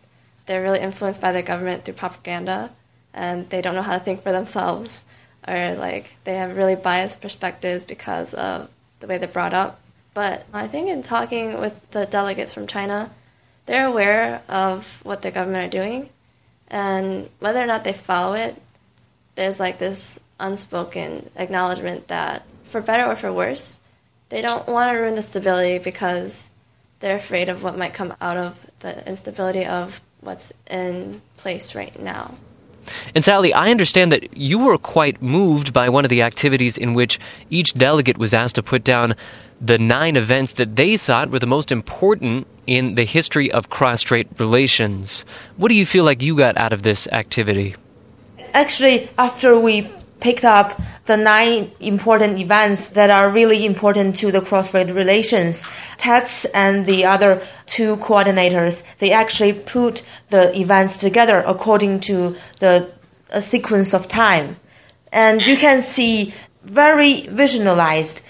they're 0.46 0.62
really 0.62 0.80
influenced 0.80 1.22
by 1.22 1.32
their 1.32 1.42
government 1.42 1.84
through 1.84 1.96
propaganda, 1.96 2.70
and 3.14 3.50
they 3.50 3.62
don't 3.62 3.76
know 3.76 3.82
how 3.82 3.94
to 3.94 4.00
think 4.00 4.22
for 4.22 4.32
themselves, 4.32 5.04
or 5.48 5.76
like 5.76 6.16
they 6.24 6.36
have 6.36 6.58
really 6.58 6.76
biased 6.76 7.22
perspectives 7.22 7.84
because 7.84 8.34
of 8.34 8.72
the 9.00 9.08
way 9.08 9.18
they're 9.18 9.28
brought 9.28 9.54
up. 9.54 9.80
But 10.14 10.46
I 10.54 10.68
think 10.68 10.90
in 10.90 11.02
talking 11.02 11.60
with 11.60 11.92
the 11.92 12.06
delegates 12.06 12.54
from 12.54 12.68
China, 12.68 13.10
they're 13.66 13.88
aware 13.88 14.42
of 14.50 15.00
what 15.04 15.22
their 15.22 15.32
government 15.32 15.68
are 15.68 15.78
doing, 15.78 16.10
and 16.68 17.30
whether 17.40 17.62
or 17.62 17.66
not 17.66 17.84
they 17.84 17.94
follow 17.94 18.34
it, 18.34 18.62
there's 19.36 19.60
like 19.60 19.80
this 19.80 20.20
unspoken 20.40 21.30
acknowledgement 21.36 22.08
that, 22.10 22.44
for 22.66 22.82
better 22.82 23.06
or 23.06 23.16
for 23.16 23.32
worse, 23.32 23.80
they 24.30 24.42
don't 24.42 24.68
want 24.68 24.92
to 24.92 24.98
ruin 24.98 25.16
the 25.16 25.22
stability 25.22 25.78
because 25.78 26.50
they're 27.00 27.18
afraid 27.18 27.50
of 27.50 27.64
what 27.64 27.78
might 27.78 27.94
come 27.94 28.14
out 28.22 28.38
of 28.38 28.70
the 28.80 29.08
instability 29.08 29.66
of 29.66 30.02
what's 30.22 30.54
in 30.70 31.22
place 31.38 31.76
right 31.76 32.00
now. 32.00 32.34
And 33.16 33.24
Sally, 33.24 33.54
I 33.54 33.72
understand 33.72 34.12
that 34.12 34.36
you 34.36 34.60
were 34.60 34.78
quite 34.78 35.22
moved 35.22 35.74
by 35.74 35.90
one 35.90 36.06
of 36.06 36.10
the 36.10 36.22
activities 36.22 36.78
in 36.78 36.94
which 36.94 37.20
each 37.50 37.74
delegate 37.74 38.18
was 38.18 38.34
asked 38.34 38.56
to 38.56 38.64
put 38.64 38.84
down 38.84 39.16
the 39.62 39.78
nine 39.78 40.18
events 40.18 40.54
that 40.54 40.76
they 40.76 40.98
thought 40.98 41.30
were 41.30 41.40
the 41.40 41.46
most 41.46 41.72
important 41.72 42.48
in 42.68 42.96
the 42.96 43.06
history 43.06 43.52
of 43.52 43.70
cross 43.70 44.02
strait 44.02 44.28
relations. 44.38 45.24
What 45.58 45.70
do 45.70 45.76
you 45.76 45.86
feel 45.86 46.04
like 46.04 46.22
you 46.22 46.36
got 46.36 46.58
out 46.58 46.74
of 46.74 46.84
this 46.84 47.08
activity? 47.08 47.76
Actually, 48.54 49.10
after 49.18 49.60
we 49.60 49.88
picked 50.20 50.44
up 50.44 50.80
the 51.06 51.18
nine 51.18 51.70
important 51.80 52.40
events 52.40 52.92
that 52.92 53.10
are 53.10 53.30
really 53.30 53.66
important 53.66 54.16
to 54.16 54.32
the 54.32 54.42
cross-strait 54.42 54.90
relations. 54.92 55.66
Tats 55.98 56.46
and 56.46 56.86
the 56.86 57.06
other 57.06 57.46
two 57.66 57.98
coordinators, 57.98 58.84
they 58.98 59.12
actually 59.12 59.54
put 59.54 60.08
the 60.30 60.58
events 60.58 60.98
together 61.00 61.44
according 61.46 62.00
to 62.00 62.36
the 62.60 62.90
uh, 63.32 63.42
sequence 63.42 63.94
of 63.94 64.08
time. 64.08 64.56
And 65.12 65.42
you 65.42 65.58
can 65.58 65.82
see 65.82 66.34
very 66.64 67.28
visualized 67.28 68.26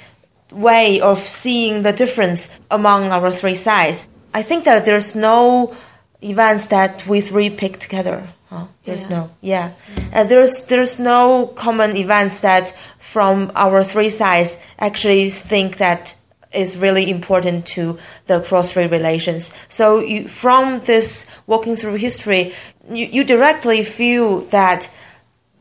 way 0.52 1.00
of 1.02 1.20
seeing 1.20 1.84
the 1.84 1.94
difference 1.94 2.60
among 2.72 3.12
our 3.12 3.32
three 3.32 3.56
sides. 3.56 4.10
I 4.34 4.42
think 4.42 4.66
that 4.66 4.86
there's 4.86 5.16
no 5.16 5.76
events 6.22 6.68
that 6.68 7.06
we 7.08 7.22
three 7.22 7.50
pick 7.50 7.78
together. 7.80 8.28
Huh? 8.54 8.66
There's 8.84 9.10
Yeah. 9.10 9.16
no, 9.18 9.30
yeah, 9.42 9.70
and 10.12 10.30
there's 10.30 10.68
there's 10.68 11.00
no 11.00 11.48
common 11.56 11.98
events 11.98 12.42
that 12.42 12.70
from 13.00 13.52
our 13.56 13.84
three 13.84 14.12
sides 14.12 14.58
actually 14.78 15.32
think 15.32 15.78
that 15.78 16.16
is 16.54 16.78
really 16.78 17.10
important 17.10 17.66
to 17.66 17.98
the 18.28 18.40
cross-strait 18.42 18.92
relations. 18.92 19.54
So 19.70 19.86
you, 20.00 20.28
from 20.28 20.82
this 20.86 21.26
walking 21.48 21.76
through 21.76 21.96
history, 21.96 22.54
you, 22.88 23.08
you 23.08 23.24
directly 23.24 23.84
feel 23.84 24.42
that 24.52 24.82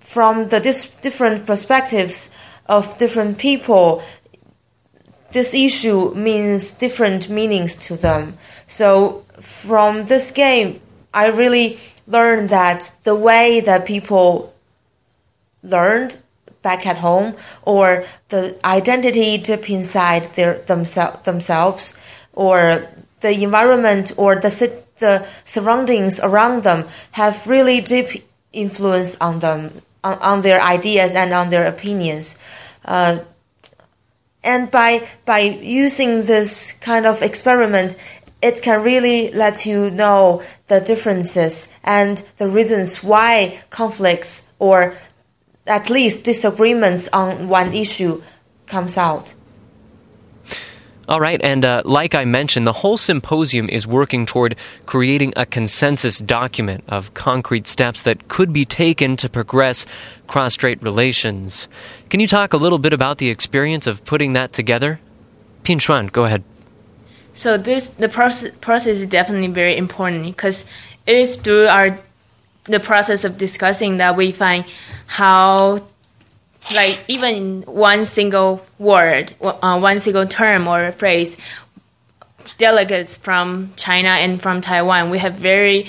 from 0.00 0.49
the 0.50 0.61
dis- 0.61 0.92
different 1.00 1.46
perspectives 1.46 2.30
of 2.66 2.99
different 2.99 3.38
people, 3.38 4.02
this 5.32 5.54
issue 5.54 6.12
means 6.14 6.72
different 6.72 7.30
meanings 7.30 7.75
to 7.88 7.96
them. 7.96 8.34
So 8.66 9.25
from 9.40 10.04
this 10.06 10.30
game, 10.30 10.80
I 11.14 11.28
really 11.28 11.78
learned 12.06 12.50
that 12.50 12.90
the 13.04 13.14
way 13.14 13.61
that 13.61 13.87
people 13.87 14.52
learned 15.62 16.16
back 16.62 16.87
at 16.87 16.99
home 16.99 17.35
or 17.62 18.04
the 18.28 18.59
identity 18.64 19.38
deep 19.38 19.68
inside 19.68 20.23
their 20.35 20.54
themse- 20.54 21.23
themselves 21.25 21.99
or 22.32 22.87
the 23.21 23.43
environment 23.43 24.12
or 24.17 24.36
the 24.36 24.82
the 24.99 25.26
surroundings 25.45 26.21
around 26.21 26.62
them 26.62 26.84
have 27.10 27.47
really 27.47 27.80
deep 27.80 28.25
influence 28.52 29.21
on 29.21 29.41
them 29.41 29.71
on, 30.04 30.19
on 30.23 30.43
their 30.43 30.60
ideas 30.60 31.15
and 31.15 31.32
on 31.32 31.50
their 31.50 31.67
opinions. 31.67 32.43
Uh, 32.84 33.19
and 34.45 34.71
by 34.71 35.08
by 35.25 35.41
using 35.41 36.25
this 36.26 36.73
kind 36.80 37.06
of 37.06 37.23
experiment 37.23 37.97
it 38.43 38.61
can 38.63 38.83
really 38.83 39.31
let 39.33 39.65
you 39.65 39.91
know 39.91 40.43
the 40.67 40.81
differences 40.81 41.73
and 41.85 42.19
the 42.39 42.49
reasons 42.49 43.02
why 43.02 43.63
conflicts 43.71 44.52
or 44.59 44.95
at 45.67 45.89
least 45.89 46.25
disagreements 46.25 47.09
on 47.13 47.49
one 47.49 47.73
issue 47.73 48.21
comes 48.67 48.99
out 48.99 49.35
All 51.09 51.21
right, 51.21 51.41
and 51.43 51.65
uh, 51.65 51.83
like 51.85 52.15
I 52.15 52.25
mentioned, 52.25 52.65
the 52.65 52.73
whole 52.73 52.97
symposium 52.97 53.69
is 53.69 53.87
working 53.87 54.25
toward 54.25 54.57
creating 54.87 55.35
a 55.37 55.45
consensus 55.45 56.19
document 56.19 56.85
of 56.89 57.13
concrete 57.13 57.67
steps 57.67 58.02
that 58.02 58.28
could 58.28 58.52
be 58.52 58.65
taken 58.65 59.17
to 59.19 59.28
progress 59.28 59.85
cross 60.26 60.55
strait 60.55 60.81
relations. 60.81 61.69
Can 62.09 62.21
you 62.21 62.26
talk 62.26 62.55
a 62.55 62.57
little 62.57 62.78
bit 62.78 62.93
about 62.93 63.19
the 63.19 63.31
experience 63.31 63.87
of 63.87 64.05
putting 64.05 64.33
that 64.35 64.52
together? 64.52 65.00
Pin 65.65 65.78
go 66.13 66.25
ahead. 66.25 66.45
So 67.32 67.56
this 67.56 67.90
the 67.90 68.08
process 68.08 68.52
process 68.60 68.99
is 68.99 69.06
definitely 69.06 69.49
very 69.49 69.76
important 69.76 70.25
because 70.25 70.66
it 71.06 71.16
is 71.16 71.36
through 71.36 71.66
our 71.66 71.99
the 72.64 72.80
process 72.80 73.25
of 73.25 73.38
discussing 73.38 73.99
that 73.99 74.16
we 74.16 74.30
find 74.32 74.64
how 75.06 75.78
like 76.75 77.00
even 77.08 77.62
one 77.62 78.06
single 78.06 78.64
word, 78.78 79.34
uh, 79.42 79.78
one 79.80 79.99
single 79.99 80.26
term 80.26 80.68
or 80.68 80.92
phrase, 80.92 81.36
delegates 82.58 83.16
from 83.16 83.73
China 83.76 84.10
and 84.10 84.40
from 84.40 84.60
Taiwan, 84.60 85.10
we 85.10 85.18
have 85.18 85.34
very 85.34 85.88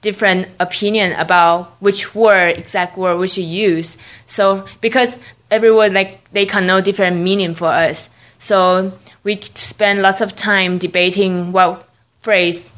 different 0.00 0.48
opinion 0.60 1.12
about 1.18 1.72
which 1.80 2.14
word, 2.14 2.58
exact 2.58 2.96
word 2.96 3.18
we 3.18 3.26
should 3.26 3.44
use. 3.44 3.98
So 4.26 4.66
because 4.80 5.20
every 5.50 5.72
word 5.72 5.92
like 5.94 6.30
they 6.30 6.46
can 6.46 6.66
know 6.66 6.80
different 6.80 7.16
meaning 7.16 7.54
for 7.54 7.68
us. 7.68 8.10
So 8.38 8.92
we 9.24 9.40
spend 9.40 10.02
lots 10.02 10.20
of 10.20 10.34
time 10.34 10.78
debating 10.78 11.52
what 11.52 11.88
phrase 12.20 12.72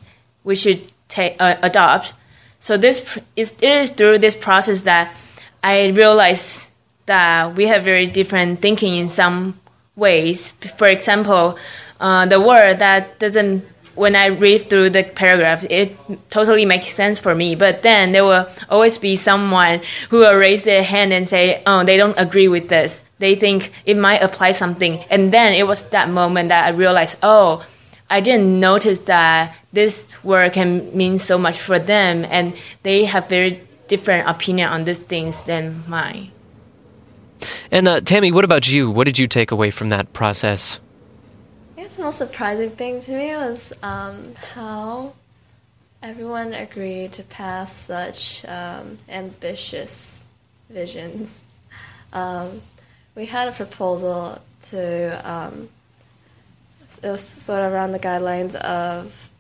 we 0.45 0.55
should 0.55 0.81
ta- 1.09 1.35
uh, 1.39 1.57
adopt. 1.63 2.13
So 2.59 2.77
this 2.77 3.19
is 3.37 3.59
it 3.61 3.71
is 3.71 3.91
through 3.91 4.19
this 4.19 4.37
process 4.37 4.83
that 4.83 5.15
I 5.63 5.89
realized 5.89 6.71
that 7.07 7.55
we 7.55 7.67
have 7.67 7.85
very 7.85 8.07
different 8.07 8.61
thinking 8.61 8.97
in 8.97 9.09
some 9.09 9.59
ways. 9.97 10.51
For 10.51 10.87
example, 10.87 11.59
uh, 12.01 12.27
the 12.27 12.41
word 12.41 12.79
that 12.79 13.19
doesn't 13.19 13.65
when 13.95 14.17
I 14.17 14.27
read 14.27 14.69
through 14.69 14.91
the 14.91 15.03
paragraph, 15.05 15.65
it 15.71 15.97
totally 16.31 16.65
makes 16.65 16.89
sense 16.89 17.21
for 17.21 17.35
me. 17.35 17.55
But 17.55 17.83
then 17.83 18.13
there 18.13 18.25
will 18.25 18.49
always 18.69 18.99
be 18.99 19.17
someone 19.17 19.81
who 20.11 20.19
will 20.19 20.35
raise 20.35 20.65
their 20.65 20.83
hand 20.83 21.13
and 21.13 21.29
say, 21.29 21.63
"Oh, 21.67 21.85
they 21.85 21.97
don't 21.97 22.19
agree 22.19 22.49
with 22.49 22.69
this. 22.69 23.05
They 23.19 23.35
think 23.35 23.71
it 23.87 23.97
might 23.97 24.23
apply 24.23 24.53
something." 24.53 25.01
And 25.11 25.33
then 25.33 25.55
it 25.55 25.67
was 25.67 25.91
that 25.91 26.11
moment 26.11 26.49
that 26.49 26.67
I 26.67 26.71
realized, 26.71 27.19
"Oh, 27.23 27.63
I 28.11 28.21
didn't 28.21 28.61
notice 28.61 29.01
that 29.11 29.55
this 29.73 30.07
word 30.23 30.53
can 30.53 30.97
mean 30.97 31.19
so 31.19 31.39
much 31.39 31.59
for 31.59 31.79
them, 31.79 32.27
and 32.31 32.55
they 32.83 33.05
have 33.05 33.29
very 33.29 33.61
different 33.89 34.29
opinion 34.29 34.69
on 34.69 34.85
these 34.85 34.99
things 34.99 35.45
than 35.45 35.85
mine." 35.89 36.31
And 37.71 37.89
uh, 37.89 38.01
Tammy, 38.01 38.33
what 38.33 38.45
about 38.45 38.71
you? 38.71 38.91
What 38.91 39.05
did 39.05 39.19
you 39.19 39.27
take 39.27 39.51
away 39.51 39.71
from 39.71 39.89
that 39.91 40.13
process? 40.13 40.79
The 41.97 42.03
most 42.03 42.19
surprising 42.19 42.71
thing 42.71 43.01
to 43.03 43.13
me 43.13 43.37
was 43.37 43.73
um, 43.81 44.33
how 44.55 45.13
everyone 46.03 46.53
agreed 46.53 47.13
to 47.13 47.23
pass 47.23 47.73
such 47.73 48.45
um, 48.47 48.99
ambitious 49.09 50.27
visions. 50.69 51.41
Um, 52.13 52.63
we 53.15 53.27
had 53.27 53.47
a 53.47 53.53
proposal 53.53 54.41
to, 54.71 55.31
um, 55.31 55.69
it 57.01 57.09
was 57.09 57.21
sort 57.21 57.61
of 57.61 57.73
around 57.73 57.93
the 57.93 58.01
guidelines 58.01 58.57
of 58.57 59.31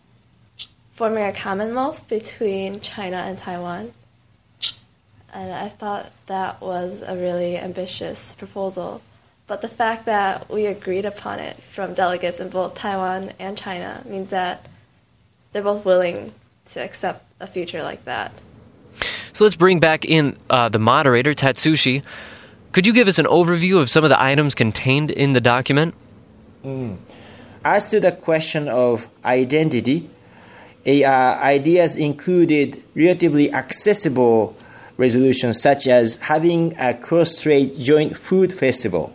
forming 0.92 1.24
a 1.24 1.32
commonwealth 1.32 2.08
between 2.08 2.78
China 2.78 3.16
and 3.16 3.36
Taiwan. 3.36 3.92
And 5.32 5.52
I 5.52 5.68
thought 5.68 6.08
that 6.26 6.60
was 6.60 7.02
a 7.02 7.16
really 7.16 7.58
ambitious 7.58 8.36
proposal. 8.36 9.02
But 9.46 9.60
the 9.60 9.68
fact 9.68 10.06
that 10.06 10.48
we 10.50 10.66
agreed 10.66 11.04
upon 11.04 11.38
it 11.38 11.56
from 11.56 11.92
delegates 11.92 12.40
in 12.40 12.48
both 12.48 12.74
Taiwan 12.74 13.32
and 13.38 13.58
China 13.58 14.02
means 14.06 14.30
that 14.30 14.66
they're 15.52 15.62
both 15.62 15.84
willing 15.84 16.32
to 16.66 16.82
accept 16.82 17.26
a 17.40 17.46
future 17.46 17.82
like 17.82 18.04
that. 18.06 18.32
So 19.34 19.44
let's 19.44 19.56
bring 19.56 19.80
back 19.80 20.06
in 20.06 20.38
uh, 20.48 20.70
the 20.70 20.78
moderator, 20.78 21.34
Tatsushi. 21.34 22.02
Could 22.72 22.86
you 22.86 22.94
give 22.94 23.06
us 23.06 23.18
an 23.18 23.26
overview 23.26 23.80
of 23.80 23.90
some 23.90 24.02
of 24.02 24.08
the 24.08 24.20
items 24.20 24.54
contained 24.54 25.10
in 25.10 25.34
the 25.34 25.40
document? 25.42 25.94
As 27.64 27.90
to 27.90 28.00
the 28.00 28.12
question 28.12 28.68
of 28.68 29.06
identity, 29.24 30.08
eh, 30.86 31.04
uh, 31.04 31.38
ideas 31.42 31.96
included 31.96 32.82
relatively 32.94 33.52
accessible 33.52 34.56
resolutions, 34.96 35.60
such 35.60 35.86
as 35.86 36.18
having 36.20 36.74
a 36.78 36.94
cross-strait 36.94 37.76
joint 37.78 38.16
food 38.16 38.50
festival 38.50 39.14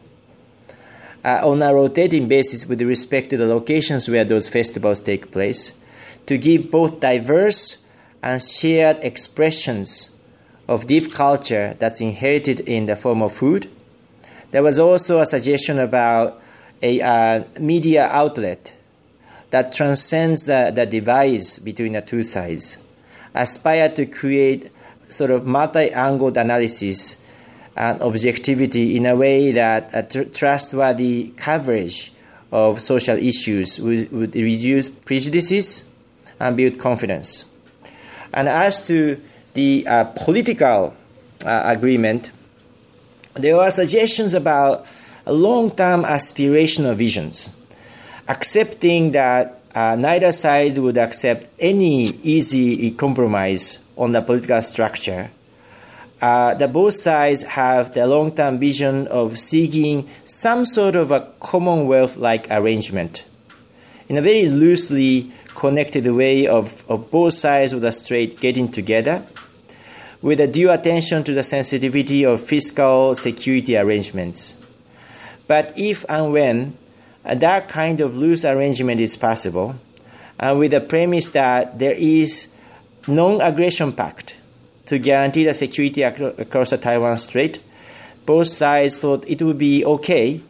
uh, 1.23 1.41
on 1.43 1.61
a 1.61 1.73
rotating 1.73 2.27
basis 2.27 2.67
with 2.67 2.81
respect 2.81 3.29
to 3.29 3.37
the 3.37 3.45
locations 3.45 4.09
where 4.09 4.23
those 4.23 4.49
festivals 4.49 4.99
take 4.99 5.31
place, 5.31 5.83
to 6.25 6.37
give 6.37 6.71
both 6.71 6.99
diverse 6.99 7.91
and 8.21 8.41
shared 8.41 8.97
expressions 9.01 10.23
of 10.67 10.87
deep 10.87 11.11
culture 11.11 11.75
that's 11.79 12.01
inherited 12.01 12.59
in 12.61 12.85
the 12.85 12.95
form 12.95 13.21
of 13.21 13.31
food. 13.31 13.67
There 14.51 14.63
was 14.63 14.79
also 14.79 15.19
a 15.19 15.25
suggestion 15.25 15.79
about 15.79 16.41
a 16.81 17.01
uh, 17.01 17.43
media 17.59 18.07
outlet 18.07 18.75
that 19.49 19.73
transcends 19.73 20.45
the, 20.45 20.71
the 20.73 20.85
divides 20.85 21.59
between 21.59 21.93
the 21.93 22.01
two 22.01 22.23
sides, 22.23 22.85
aspire 23.33 23.89
to 23.89 24.05
create 24.05 24.71
sort 25.07 25.31
of 25.31 25.45
multi-angled 25.45 26.37
analysis 26.37 27.25
and 27.79 28.01
objectivity 28.01 28.97
in 28.97 29.05
a 29.05 29.15
way 29.15 29.53
that 29.53 29.89
a 29.93 30.03
tr- 30.03 30.29
trustworthy 30.29 31.31
coverage 31.37 32.11
of 32.51 32.81
social 32.81 33.15
issues 33.17 33.79
would, 33.79 34.11
would 34.11 34.35
reduce 34.35 34.89
prejudices 34.89 35.95
and 36.39 36.57
build 36.57 36.77
confidence. 36.77 37.57
And 38.33 38.49
as 38.49 38.85
to 38.87 39.19
the 39.53 39.85
uh, 39.87 40.03
political 40.25 40.93
uh, 41.45 41.61
agreement, 41.65 42.31
there 43.33 43.55
were 43.55 43.71
suggestions 43.71 44.33
about 44.33 44.85
long-term 45.25 46.03
aspirational 46.03 46.95
visions, 46.95 47.55
accepting 48.27 49.11
that 49.11 49.61
uh, 49.73 49.95
neither 49.95 50.33
side 50.33 50.77
would 50.77 50.97
accept 50.97 51.47
any 51.59 52.07
easy 52.23 52.91
compromise 52.91 53.87
on 53.97 54.11
the 54.11 54.21
political 54.21 54.61
structure. 54.61 55.29
Uh, 56.21 56.53
that 56.55 56.73
both 56.73 56.93
sides 56.93 57.43
have 57.43 57.93
the 57.93 58.05
long-term 58.05 58.59
vision 58.59 59.07
of 59.07 59.37
seeking 59.37 60.05
some 60.25 60.65
sort 60.65 60.97
of 60.97 61.11
a 61.11 61.25
commonwealth-like 61.39 62.45
arrangement 62.51 63.25
in 64.09 64.17
a 64.17 64.21
very 64.21 64.47
loosely 64.47 65.31
connected 65.55 66.05
way 66.11 66.45
of, 66.45 66.83
of 66.89 67.09
both 67.09 67.33
sides 67.33 67.71
of 67.71 67.79
the 67.79 67.91
strait 67.91 68.39
getting 68.41 68.69
together 68.69 69.23
with 70.21 70.41
a 70.41 70.47
due 70.47 70.69
attention 70.69 71.23
to 71.23 71.33
the 71.33 71.43
sensitivity 71.43 72.25
of 72.25 72.41
fiscal 72.41 73.15
security 73.15 73.77
arrangements. 73.77 74.65
But 75.47 75.73
if 75.77 76.05
and 76.09 76.33
when 76.33 76.77
that 77.23 77.69
kind 77.69 78.01
of 78.01 78.17
loose 78.17 78.43
arrangement 78.43 78.99
is 78.99 79.15
possible, 79.15 79.75
and 80.39 80.59
with 80.59 80.71
the 80.71 80.81
premise 80.81 81.31
that 81.31 81.79
there 81.79 81.95
is 81.97 82.55
non-aggression 83.07 83.93
pact 83.93 84.38
to 84.89 84.97
guarantee 84.97 85.43
the 85.43 85.53
security 85.53 86.01
across 86.01 86.71
the 86.71 86.77
Taiwan 86.77 87.15
Strait, 87.19 87.61
both 88.25 88.47
sides 88.47 88.97
thought 88.97 89.23
it 89.27 89.39
would 89.43 89.59
be 89.59 89.85
okay 89.85 90.41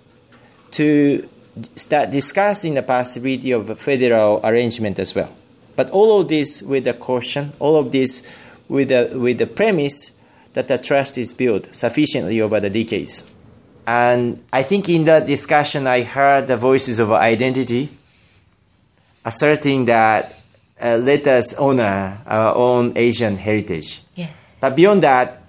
to 0.71 1.28
start 1.75 2.10
discussing 2.10 2.75
the 2.75 2.84
possibility 2.84 3.52
of 3.52 3.69
a 3.69 3.75
federal 3.75 4.39
arrangement 4.45 4.97
as 4.97 5.13
well. 5.13 5.30
But 5.75 5.89
all 5.89 6.21
of 6.21 6.30
this 6.30 6.62
with 6.62 6.88
a 6.88 6.93
caution, 6.93 7.52
all 7.60 7.75
of 7.75 7.91
this 7.91 8.34
with 8.69 8.88
the, 8.88 9.12
with 9.19 9.39
the 9.39 9.47
premise 9.47 10.17
that 10.54 10.69
the 10.69 10.78
trust 10.78 11.17
is 11.17 11.34
built 11.34 11.75
sufficiently 11.75 12.39
over 12.39 12.62
the 12.62 12.69
decades. 12.69 13.30
And 13.86 14.41
I 14.54 14.63
think 14.63 14.88
in 14.88 15.04
that 15.04 15.28
discussion, 15.28 15.86
I 15.86 16.04
heard 16.04 16.47
the 16.47 16.56
voices 16.56 16.99
of 16.99 17.12
identity 17.12 17.89
asserting 19.25 19.84
that 19.86 20.34
uh, 20.82 20.95
let 20.95 21.28
us 21.28 21.60
honor 21.60 22.19
our 22.25 22.56
own 22.56 22.93
Asian 22.95 23.36
heritage. 23.36 24.02
But 24.60 24.76
beyond 24.76 25.04
that, 25.04 25.41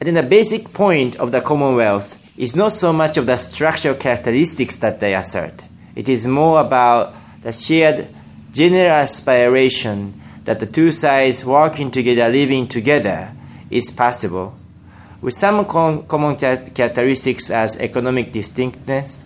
I 0.00 0.04
think 0.04 0.16
the 0.16 0.22
basic 0.22 0.72
point 0.72 1.16
of 1.16 1.32
the 1.32 1.40
Commonwealth 1.40 2.20
is 2.36 2.56
not 2.56 2.72
so 2.72 2.92
much 2.92 3.16
of 3.16 3.26
the 3.26 3.36
structural 3.36 3.94
characteristics 3.94 4.76
that 4.76 5.00
they 5.00 5.14
assert. 5.14 5.62
It 5.94 6.08
is 6.08 6.26
more 6.26 6.60
about 6.60 7.14
the 7.42 7.52
shared 7.52 8.08
general 8.52 8.90
aspiration 8.90 10.20
that 10.44 10.60
the 10.60 10.66
two 10.66 10.90
sides 10.90 11.44
working 11.44 11.90
together, 11.90 12.28
living 12.28 12.66
together, 12.66 13.32
is 13.70 13.90
possible, 13.90 14.54
with 15.20 15.34
some 15.34 15.64
common 15.64 16.36
characteristics 16.36 17.50
as 17.50 17.80
economic 17.80 18.32
distinctness 18.32 19.24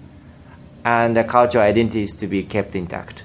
and 0.84 1.16
the 1.16 1.24
cultural 1.24 1.64
identities 1.64 2.14
to 2.14 2.26
be 2.26 2.42
kept 2.42 2.74
intact. 2.76 3.24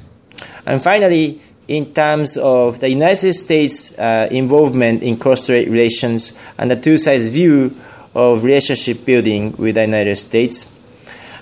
And 0.65 0.81
finally, 0.81 1.41
in 1.67 1.93
terms 1.93 2.37
of 2.37 2.79
the 2.79 2.89
United 2.89 3.33
States' 3.33 3.97
uh, 3.97 4.27
involvement 4.31 5.01
in 5.01 5.17
cross-strait 5.17 5.69
relations 5.69 6.43
and 6.57 6.69
the 6.69 6.75
two 6.75 6.97
sides' 6.97 7.29
view 7.29 7.75
of 8.15 8.43
relationship 8.43 9.05
building 9.05 9.55
with 9.57 9.75
the 9.75 9.81
United 9.81 10.15
States, 10.15 10.79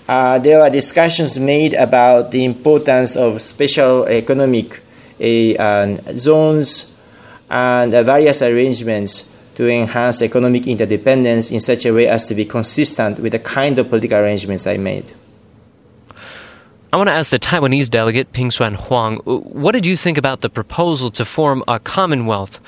uh, 0.07 0.38
there 0.39 0.60
were 0.60 0.69
discussions 0.69 1.39
made 1.39 1.73
about 1.73 2.31
the 2.31 2.43
importance 2.43 3.15
of 3.15 3.41
special 3.41 4.05
economic 4.07 4.81
uh, 5.19 5.95
zones 6.13 6.99
and 7.49 7.91
various 7.91 8.41
arrangements 8.41 9.38
to 9.55 9.69
enhance 9.69 10.21
economic 10.21 10.67
interdependence 10.67 11.51
in 11.51 11.60
such 11.60 11.86
a 11.86 11.93
way 11.93 12.07
as 12.07 12.27
to 12.27 12.36
be 12.36 12.45
consistent 12.45 13.19
with 13.19 13.34
the 13.34 13.39
kind 13.39 13.77
of 13.77 13.89
political 13.89 14.17
arrangements 14.17 14.65
I 14.65 14.77
made. 14.77 15.12
I 16.93 16.97
want 16.97 17.08
to 17.08 17.13
ask 17.13 17.30
the 17.30 17.39
Taiwanese 17.39 17.89
delegate, 17.89 18.34
Ping 18.34 18.49
Xuan 18.49 18.75
Huang, 18.75 19.17
what 19.23 19.71
did 19.71 19.86
you 19.86 19.95
think 19.95 20.17
about 20.17 20.41
the 20.41 20.49
proposal 20.49 21.10
to 21.12 21.23
form 21.23 21.63
a 21.65 21.80
commonwealth? 21.80 22.60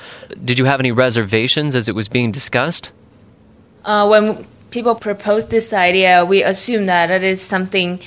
Did 0.42 0.58
you 0.58 0.64
have 0.64 0.80
any 0.80 0.92
reservations 0.92 1.76
as 1.76 1.90
it 1.90 1.94
was 1.94 2.08
being 2.08 2.32
discussed? 2.32 2.90
Uh, 3.84 4.08
when 4.08 4.46
people 4.70 4.94
proposed 4.94 5.50
this 5.50 5.74
idea, 5.74 6.24
we 6.24 6.42
assume 6.42 6.86
that 6.86 7.10
it 7.10 7.22
is 7.22 7.42
something 7.42 8.00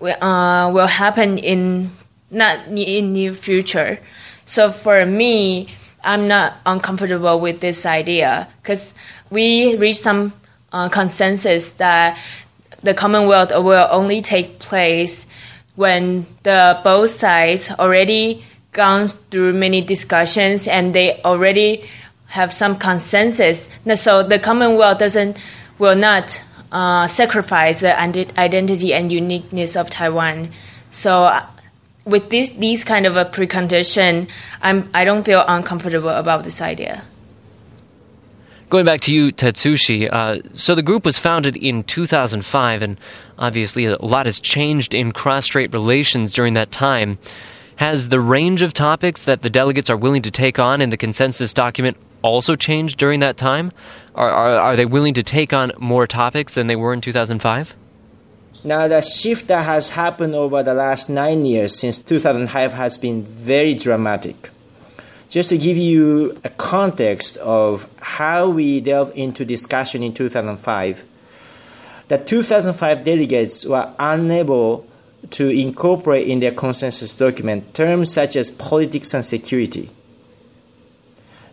uh, 0.00 0.70
will 0.72 0.86
happen 0.86 1.36
in 1.36 1.90
not 2.30 2.66
in 2.68 3.12
near 3.12 3.34
future. 3.34 3.98
So 4.46 4.70
for 4.70 5.04
me, 5.04 5.68
I'm 6.02 6.26
not 6.26 6.56
uncomfortable 6.64 7.38
with 7.38 7.60
this 7.60 7.84
idea 7.84 8.48
because 8.62 8.94
we 9.30 9.76
reached 9.76 10.00
some 10.00 10.32
uh, 10.72 10.88
consensus 10.88 11.72
that 11.72 12.18
the 12.82 12.94
Commonwealth 12.94 13.50
will 13.50 13.88
only 13.90 14.22
take 14.22 14.58
place 14.58 15.26
when 15.80 16.26
the 16.42 16.78
both 16.84 17.08
sides 17.08 17.70
already 17.78 18.44
gone 18.72 19.08
through 19.08 19.54
many 19.54 19.80
discussions 19.80 20.68
and 20.68 20.94
they 20.94 21.18
already 21.22 21.88
have 22.26 22.52
some 22.52 22.76
consensus. 22.76 23.66
So 23.94 24.22
the 24.22 24.38
Commonwealth 24.38 24.98
doesn't 24.98 25.42
will 25.78 25.96
not 25.96 26.44
uh, 26.70 27.06
sacrifice 27.06 27.80
the 27.80 27.98
identity 27.98 28.92
and 28.92 29.10
uniqueness 29.10 29.74
of 29.74 29.88
Taiwan. 29.88 30.50
So 30.90 31.32
with 32.04 32.28
this 32.28 32.50
these 32.50 32.84
kind 32.84 33.06
of 33.06 33.16
a 33.16 33.24
precondition, 33.24 34.28
I'm 34.60 34.90
I 34.92 35.04
don't 35.04 35.24
feel 35.24 35.42
uncomfortable 35.48 36.10
about 36.10 36.44
this 36.44 36.60
idea. 36.60 37.02
Going 38.70 38.86
back 38.86 39.00
to 39.00 39.12
you, 39.12 39.32
Tatsushi, 39.32 40.08
uh, 40.12 40.42
so 40.52 40.76
the 40.76 40.82
group 40.82 41.04
was 41.04 41.18
founded 41.18 41.56
in 41.56 41.82
2005, 41.82 42.82
and 42.82 43.00
obviously 43.36 43.86
a 43.86 43.96
lot 43.96 44.26
has 44.26 44.38
changed 44.38 44.94
in 44.94 45.10
cross 45.10 45.46
strait 45.46 45.72
relations 45.72 46.32
during 46.32 46.54
that 46.54 46.70
time. 46.70 47.18
Has 47.76 48.10
the 48.10 48.20
range 48.20 48.62
of 48.62 48.72
topics 48.72 49.24
that 49.24 49.42
the 49.42 49.50
delegates 49.50 49.90
are 49.90 49.96
willing 49.96 50.22
to 50.22 50.30
take 50.30 50.60
on 50.60 50.80
in 50.80 50.90
the 50.90 50.96
consensus 50.96 51.52
document 51.52 51.96
also 52.22 52.54
changed 52.54 52.96
during 52.96 53.18
that 53.18 53.36
time? 53.36 53.72
Are, 54.14 54.30
are, 54.30 54.50
are 54.60 54.76
they 54.76 54.86
willing 54.86 55.14
to 55.14 55.24
take 55.24 55.52
on 55.52 55.72
more 55.80 56.06
topics 56.06 56.54
than 56.54 56.68
they 56.68 56.76
were 56.76 56.92
in 56.92 57.00
2005? 57.00 57.74
Now, 58.62 58.86
the 58.86 59.00
shift 59.00 59.48
that 59.48 59.64
has 59.64 59.90
happened 59.90 60.36
over 60.36 60.62
the 60.62 60.74
last 60.74 61.10
nine 61.10 61.44
years 61.44 61.74
since 61.74 61.98
2005 61.98 62.74
has 62.74 62.98
been 62.98 63.24
very 63.24 63.74
dramatic 63.74 64.50
just 65.30 65.50
to 65.50 65.58
give 65.58 65.76
you 65.76 66.36
a 66.42 66.50
context 66.50 67.36
of 67.38 67.88
how 68.02 68.50
we 68.50 68.80
delve 68.80 69.12
into 69.14 69.44
discussion 69.44 70.02
in 70.02 70.12
2005, 70.12 71.04
the 72.08 72.18
2005 72.18 73.04
delegates 73.04 73.64
were 73.64 73.94
unable 74.00 74.84
to 75.30 75.48
incorporate 75.48 76.26
in 76.26 76.40
their 76.40 76.50
consensus 76.50 77.16
document 77.16 77.72
terms 77.74 78.12
such 78.12 78.34
as 78.34 78.50
politics 78.50 79.14
and 79.14 79.24
security. 79.24 79.88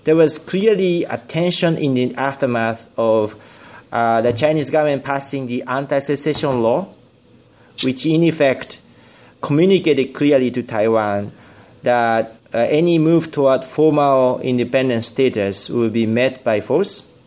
There 0.06 0.16
was 0.16 0.40
clearly 0.40 1.04
a 1.04 1.18
tension 1.20 1.78
in 1.78 1.94
the 1.94 2.16
aftermath 2.16 2.92
of 2.98 3.36
uh, 3.92 4.22
the 4.22 4.34
Chinese 4.34 4.72
government 4.72 5.04
passing 5.04 5.46
the 5.46 5.64
anti 5.68 6.00
secession 6.00 6.64
law, 6.64 6.88
which 7.84 8.06
in 8.08 8.24
effect 8.24 8.82
communicated 9.42 10.16
clearly 10.16 10.50
to 10.50 10.64
Taiwan 10.64 11.32
that 11.84 12.37
uh, 12.54 12.60
any 12.70 12.98
move 13.00 13.32
toward 13.32 13.64
formal 13.64 14.40
independent 14.40 15.04
status 15.04 15.70
will 15.70 15.90
be 15.90 16.06
met 16.06 16.44
by 16.44 16.62
force. 16.62 17.20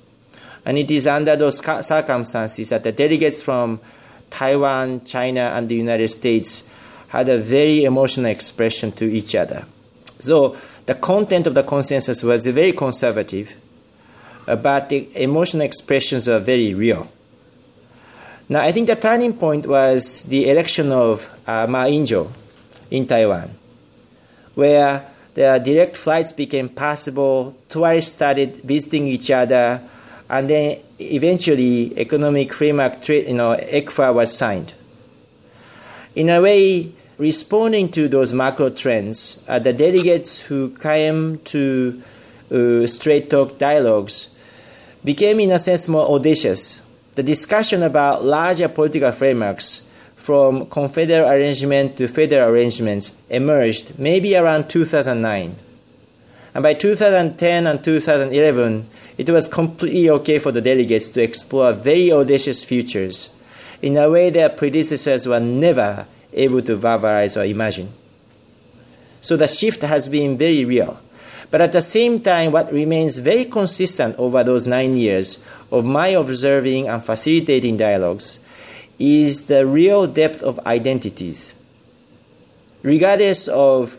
And 0.64 0.78
it 0.78 0.90
is 0.90 1.06
under 1.06 1.36
those 1.36 1.58
circumstances 1.58 2.68
that 2.68 2.84
the 2.84 2.92
delegates 2.92 3.42
from 3.42 3.80
Taiwan, 4.30 5.04
China, 5.04 5.52
and 5.54 5.68
the 5.68 5.74
United 5.74 6.08
States 6.08 6.72
had 7.08 7.28
a 7.28 7.38
very 7.38 7.84
emotional 7.84 8.30
expression 8.30 8.92
to 8.92 9.04
each 9.04 9.34
other. 9.34 9.66
So 10.18 10.56
the 10.86 10.94
content 10.94 11.46
of 11.46 11.54
the 11.54 11.62
consensus 11.62 12.22
was 12.22 12.46
very 12.46 12.72
conservative, 12.72 13.56
but 14.46 14.88
the 14.88 15.08
emotional 15.22 15.62
expressions 15.62 16.28
are 16.28 16.38
very 16.38 16.74
real. 16.74 17.10
Now, 18.48 18.62
I 18.62 18.72
think 18.72 18.88
the 18.88 18.96
turning 18.96 19.32
point 19.32 19.66
was 19.66 20.24
the 20.24 20.50
election 20.50 20.92
of 20.92 21.32
uh, 21.46 21.66
Ma 21.68 21.84
Ying-jeou 21.84 22.28
in 22.90 23.06
Taiwan, 23.06 23.50
where 24.54 25.09
the 25.34 25.60
direct 25.64 25.96
flights 25.96 26.32
became 26.32 26.68
possible, 26.68 27.56
tourists 27.68 28.14
started 28.14 28.54
visiting 28.64 29.06
each 29.06 29.30
other, 29.30 29.80
and 30.28 30.48
then 30.48 30.78
eventually 30.98 31.98
economic 31.98 32.52
framework 32.52 33.00
trade, 33.02 33.28
you 33.28 33.34
know, 33.34 33.56
ECFA 33.56 34.14
was 34.14 34.36
signed. 34.36 34.74
In 36.14 36.28
a 36.28 36.40
way, 36.40 36.92
responding 37.18 37.90
to 37.90 38.08
those 38.08 38.32
macro 38.32 38.70
trends, 38.70 39.44
uh, 39.48 39.58
the 39.58 39.72
delegates 39.72 40.40
who 40.40 40.70
came 40.70 41.38
to 41.38 42.02
uh, 42.50 42.86
Strait 42.86 43.30
Talk 43.30 43.58
dialogues 43.58 44.34
became, 45.04 45.40
in 45.40 45.50
a 45.50 45.58
sense, 45.58 45.88
more 45.88 46.08
audacious. 46.08 46.86
The 47.14 47.22
discussion 47.22 47.82
about 47.82 48.24
larger 48.24 48.68
political 48.68 49.12
frameworks 49.12 49.89
from 50.20 50.66
confederal 50.66 51.30
arrangement 51.30 51.96
to 51.96 52.06
federal 52.06 52.50
arrangements 52.50 53.20
emerged 53.30 53.98
maybe 53.98 54.36
around 54.36 54.68
2009. 54.68 55.56
And 56.54 56.62
by 56.62 56.74
2010 56.74 57.66
and 57.66 57.82
2011, 57.82 58.86
it 59.16 59.30
was 59.30 59.48
completely 59.48 60.10
okay 60.10 60.38
for 60.38 60.52
the 60.52 60.60
delegates 60.60 61.08
to 61.10 61.22
explore 61.22 61.72
very 61.72 62.12
audacious 62.12 62.62
futures 62.62 63.42
in 63.80 63.96
a 63.96 64.10
way 64.10 64.28
their 64.28 64.50
predecessors 64.50 65.26
were 65.26 65.40
never 65.40 66.06
able 66.34 66.60
to 66.62 66.76
verbalize 66.76 67.40
or 67.40 67.44
imagine. 67.46 67.88
So 69.22 69.38
the 69.38 69.48
shift 69.48 69.80
has 69.80 70.08
been 70.08 70.36
very 70.36 70.66
real. 70.66 71.00
But 71.50 71.62
at 71.62 71.72
the 71.72 71.82
same 71.82 72.20
time, 72.20 72.52
what 72.52 72.70
remains 72.70 73.18
very 73.18 73.46
consistent 73.46 74.16
over 74.18 74.44
those 74.44 74.66
nine 74.66 74.94
years 74.94 75.48
of 75.72 75.86
my 75.86 76.08
observing 76.08 76.88
and 76.88 77.02
facilitating 77.02 77.78
dialogues 77.78 78.44
is 79.00 79.46
the 79.46 79.66
real 79.66 80.06
depth 80.06 80.42
of 80.42 80.60
identities. 80.66 81.54
Regardless 82.82 83.48
of 83.48 83.96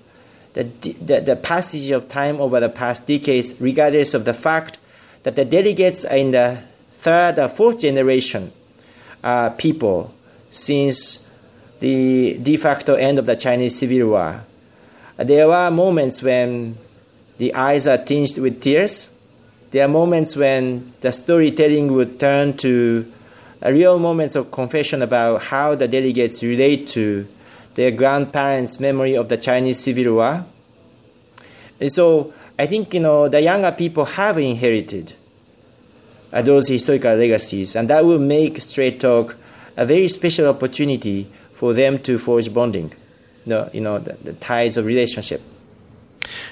the, 0.54 0.64
the, 0.64 1.20
the, 1.20 1.36
passage 1.36 1.90
of 1.90 2.08
time 2.08 2.40
over 2.40 2.60
the 2.60 2.70
past 2.70 3.08
decades, 3.08 3.60
regardless 3.60 4.14
of 4.14 4.26
the 4.26 4.34
fact 4.34 4.78
that 5.24 5.36
the 5.36 5.46
delegates 5.46 6.06
are 6.06 6.18
in 6.18 6.32
the 6.32 6.64
third 6.92 7.40
or 7.40 7.48
fourth 7.48 7.80
generation 7.80 8.52
uh, 9.24 9.50
people 9.52 10.14
since 10.50 11.36
the 11.80 12.38
de 12.42 12.58
facto 12.58 12.96
end 12.96 13.18
of 13.18 13.26
the 13.26 13.36
Chinese 13.36 13.80
Civil 13.80 14.10
War. 14.10 14.44
There 15.18 15.48
were 15.48 15.72
moments 15.72 16.22
when 16.22 16.78
the 17.38 17.56
eyes 17.56 17.88
are 17.88 17.98
tinged 17.98 18.38
with 18.38 18.62
tears. 18.62 19.18
There 19.72 19.86
are 19.86 19.88
moments 19.88 20.36
when 20.36 20.94
the 21.00 21.12
storytelling 21.12 21.94
would 21.94 22.20
turn 22.20 22.58
to 22.58 23.12
real 23.64 24.00
moments 24.00 24.36
of 24.36 24.52
confession 24.52 25.02
about 25.02 25.44
how 25.44 25.76
the 25.76 25.88
delegates 25.88 26.42
relate 26.44 26.88
to 26.88 27.28
their 27.76 27.92
grandparents' 27.92 28.80
memory 28.80 29.16
of 29.16 29.30
the 29.30 29.38
Chinese 29.38 29.80
Civil 29.80 30.16
War. 30.16 30.46
And 31.80 31.92
so 31.92 32.34
I 32.58 32.66
think 32.66 32.94
you 32.94 33.00
know 33.00 33.28
the 33.28 33.42
younger 33.42 33.72
people 33.72 34.06
have 34.06 34.38
inherited 34.38 35.14
those 36.32 36.68
historical 36.68 37.16
legacies, 37.16 37.76
and 37.76 37.90
that 37.90 38.06
will 38.06 38.20
make 38.20 38.62
Strait 38.62 39.00
Talk 39.00 39.36
a 39.78 39.86
very 39.86 40.08
special 40.08 40.48
opportunity 40.48 41.24
for 41.52 41.74
them 41.74 42.00
to 42.00 42.18
forge 42.18 42.54
bonding, 42.54 42.94
the, 43.46 43.70
you 43.74 43.82
know, 43.82 44.00
the, 44.00 44.14
the 44.14 44.34
ties 44.34 44.78
of 44.78 44.86
relationship. 44.86 45.42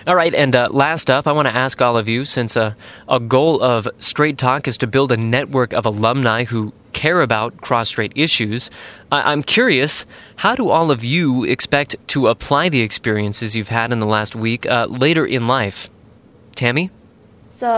All 0.08 0.16
right, 0.16 0.34
and 0.34 0.56
uh, 0.56 0.70
last 0.72 1.10
up, 1.10 1.28
I 1.28 1.32
want 1.32 1.48
to 1.48 1.56
ask 1.56 1.82
all 1.82 1.98
of 1.98 2.08
you 2.08 2.26
since 2.26 2.58
uh, 2.58 2.74
a 3.08 3.20
goal 3.20 3.62
of 3.62 3.88
Strait 4.00 4.38
Talk 4.38 4.68
is 4.68 4.78
to 4.80 4.88
build 4.88 5.12
a 5.12 5.18
network 5.18 5.74
of 5.74 5.86
alumni 5.86 6.44
who 6.44 6.74
care 7.00 7.22
about 7.22 7.62
cross 7.62 7.88
strait 7.88 8.12
issues. 8.14 8.70
I- 9.10 9.32
am 9.32 9.42
curious, 9.42 10.06
how 10.36 10.54
do 10.54 10.68
all 10.68 10.92
of 10.92 11.02
you 11.02 11.46
expect 11.46 11.96
to 12.10 12.28
apply 12.28 12.68
the 12.68 12.82
experiences 12.82 13.56
you've 13.56 13.70
had 13.70 13.94
in 13.94 14.00
the 14.00 14.06
last 14.06 14.36
week 14.36 14.66
uh, 14.66 14.86
later 14.90 15.26
in 15.26 15.48
life? 15.48 15.90
Tammy? 16.56 16.90
So, 17.52 17.70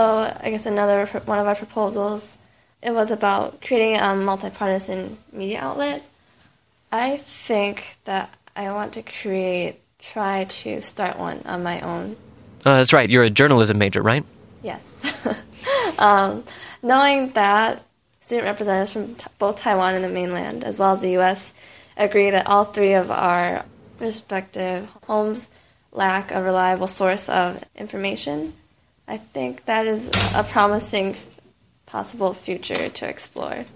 I 0.42 0.50
guess 0.50 0.66
another 0.66 1.06
one 1.06 1.38
of 1.38 1.46
our 1.46 1.54
proposals 1.54 2.36
it 2.82 2.92
was 2.92 3.12
about 3.12 3.62
creating 3.62 3.96
a 3.98 4.16
multi-partisan 4.16 5.16
media 5.32 5.60
outlet. 5.60 6.02
I 6.90 7.16
think 7.16 7.96
that 8.04 8.34
I 8.56 8.72
want 8.72 8.94
to 8.94 9.02
create, 9.02 9.78
try 10.00 10.46
to 10.62 10.80
start 10.80 11.16
one 11.16 11.42
on 11.46 11.62
my 11.62 11.80
own. 11.80 12.16
Uh, 12.64 12.78
that's 12.78 12.92
right. 12.92 13.08
You're 13.08 13.22
a 13.22 13.30
journalism 13.30 13.78
major, 13.78 14.02
right? 14.02 14.24
Yes. 14.64 14.84
um, 16.00 16.42
knowing 16.82 17.30
that 17.30 17.84
student 18.32 18.48
representatives 18.48 18.92
from 18.94 19.14
t- 19.14 19.26
both 19.38 19.60
Taiwan 19.60 19.94
and 19.94 20.02
the 20.02 20.08
mainland, 20.08 20.64
as 20.64 20.78
well 20.78 20.94
as 20.94 21.02
the 21.02 21.10
U.S., 21.20 21.52
agree 21.98 22.30
that 22.30 22.46
all 22.46 22.64
three 22.64 22.94
of 22.94 23.10
our 23.10 23.62
respective 23.98 24.88
homes 25.04 25.50
lack 25.92 26.32
a 26.32 26.42
reliable 26.42 26.86
source 26.86 27.28
of 27.28 27.62
information. 27.76 28.54
I 29.06 29.18
think 29.18 29.66
that 29.66 29.86
is 29.86 30.08
a 30.34 30.44
promising 30.44 31.14
possible 31.84 32.32
future 32.32 32.88
to 32.88 33.06
explore. 33.06 33.66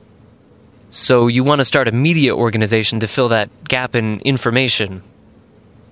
So 0.88 1.27
you 1.27 1.45
want 1.45 1.59
to 1.59 1.66
start 1.66 1.87
a 1.87 1.92
media 1.92 2.35
organization 2.35 3.01
to 3.01 3.07
fill 3.07 3.29
that 3.29 3.51
gap 3.64 3.95
in 3.95 4.21
information? 4.21 5.03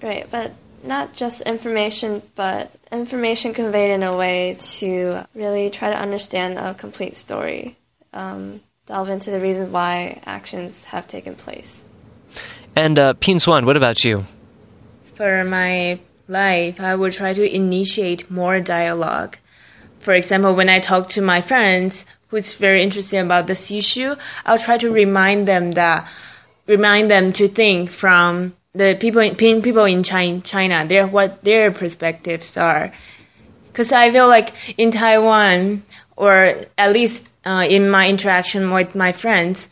Right, 0.02 0.26
but 0.30 0.52
not 0.82 1.12
just 1.12 1.42
information, 1.42 2.22
but 2.34 2.70
information 2.90 3.52
conveyed 3.52 3.90
in 3.90 4.02
a 4.02 4.16
way 4.16 4.56
to 4.78 5.26
really 5.34 5.68
try 5.68 5.90
to 5.90 5.98
understand 5.98 6.56
a 6.56 6.72
complete 6.72 7.14
story 7.14 7.76
um, 8.14 8.60
delve 8.86 9.10
into 9.10 9.30
the 9.30 9.40
reason 9.40 9.72
why 9.72 10.20
actions 10.24 10.84
have 10.84 11.06
taken 11.06 11.34
place. 11.34 11.84
And 12.76 12.98
uh, 12.98 13.14
Pin 13.14 13.36
Xuan, 13.36 13.66
what 13.66 13.76
about 13.76 14.04
you? 14.04 14.24
For 15.14 15.44
my 15.44 15.98
life, 16.26 16.80
I 16.80 16.94
will 16.94 17.10
try 17.10 17.32
to 17.32 17.54
initiate 17.54 18.30
more 18.30 18.60
dialogue. 18.60 19.36
For 20.00 20.14
example, 20.14 20.54
when 20.54 20.68
I 20.68 20.80
talk 20.80 21.08
to 21.10 21.22
my 21.22 21.40
friends 21.40 22.06
who's 22.28 22.54
very 22.54 22.82
interested 22.82 23.24
about 23.24 23.46
this 23.46 23.70
issue, 23.70 24.16
I'll 24.44 24.58
try 24.58 24.78
to 24.78 24.90
remind 24.90 25.46
them 25.46 25.72
that 25.72 26.08
remind 26.66 27.10
them 27.10 27.32
to 27.34 27.48
think 27.48 27.90
from 27.90 28.54
the 28.74 28.96
people 28.98 29.20
in, 29.20 29.36
people 29.36 29.84
in 29.84 30.02
China, 30.02 30.84
their 30.86 31.06
what 31.06 31.44
their 31.44 31.70
perspectives 31.70 32.56
are. 32.56 32.92
Because 33.68 33.92
I 33.92 34.10
feel 34.10 34.28
like 34.28 34.52
in 34.78 34.90
Taiwan, 34.90 35.82
or 36.16 36.56
at 36.78 36.92
least 36.92 37.34
uh, 37.44 37.66
in 37.68 37.90
my 37.90 38.08
interaction 38.08 38.70
with 38.70 38.94
my 38.94 39.12
friends, 39.12 39.68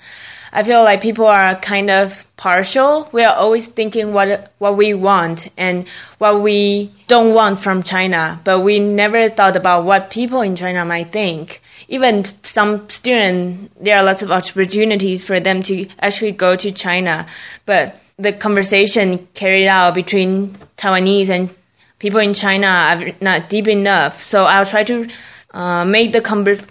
I 0.54 0.62
feel 0.62 0.84
like 0.84 1.00
people 1.00 1.26
are 1.26 1.54
kind 1.56 1.88
of 1.88 2.26
partial. 2.36 3.08
We 3.10 3.24
are 3.24 3.34
always 3.34 3.68
thinking 3.68 4.12
what 4.12 4.52
what 4.58 4.76
we 4.76 4.92
want 4.92 5.48
and 5.56 5.88
what 6.18 6.42
we 6.42 6.90
don't 7.08 7.32
want 7.32 7.58
from 7.58 7.82
China, 7.82 8.38
but 8.44 8.60
we 8.60 8.78
never 8.78 9.30
thought 9.30 9.56
about 9.56 9.84
what 9.84 10.10
people 10.10 10.42
in 10.42 10.54
China 10.54 10.84
might 10.84 11.10
think. 11.10 11.62
Even 11.88 12.24
some 12.42 12.88
students, 12.90 13.74
there 13.80 13.96
are 13.96 14.04
lots 14.04 14.22
of 14.22 14.30
opportunities 14.30 15.24
for 15.24 15.40
them 15.40 15.62
to 15.62 15.86
actually 16.00 16.32
go 16.32 16.54
to 16.54 16.70
China, 16.70 17.26
but 17.64 17.98
the 18.18 18.32
conversation 18.32 19.26
carried 19.34 19.68
out 19.68 19.94
between 19.94 20.50
Taiwanese 20.76 21.30
and 21.30 21.50
people 21.98 22.20
in 22.20 22.34
China 22.34 22.66
are 22.66 23.12
not 23.20 23.48
deep 23.48 23.68
enough. 23.68 24.20
So 24.22 24.44
I'll 24.44 24.66
try 24.66 24.84
to 24.84 25.08
uh, 25.52 25.84
make 25.84 26.12
the 26.12 26.20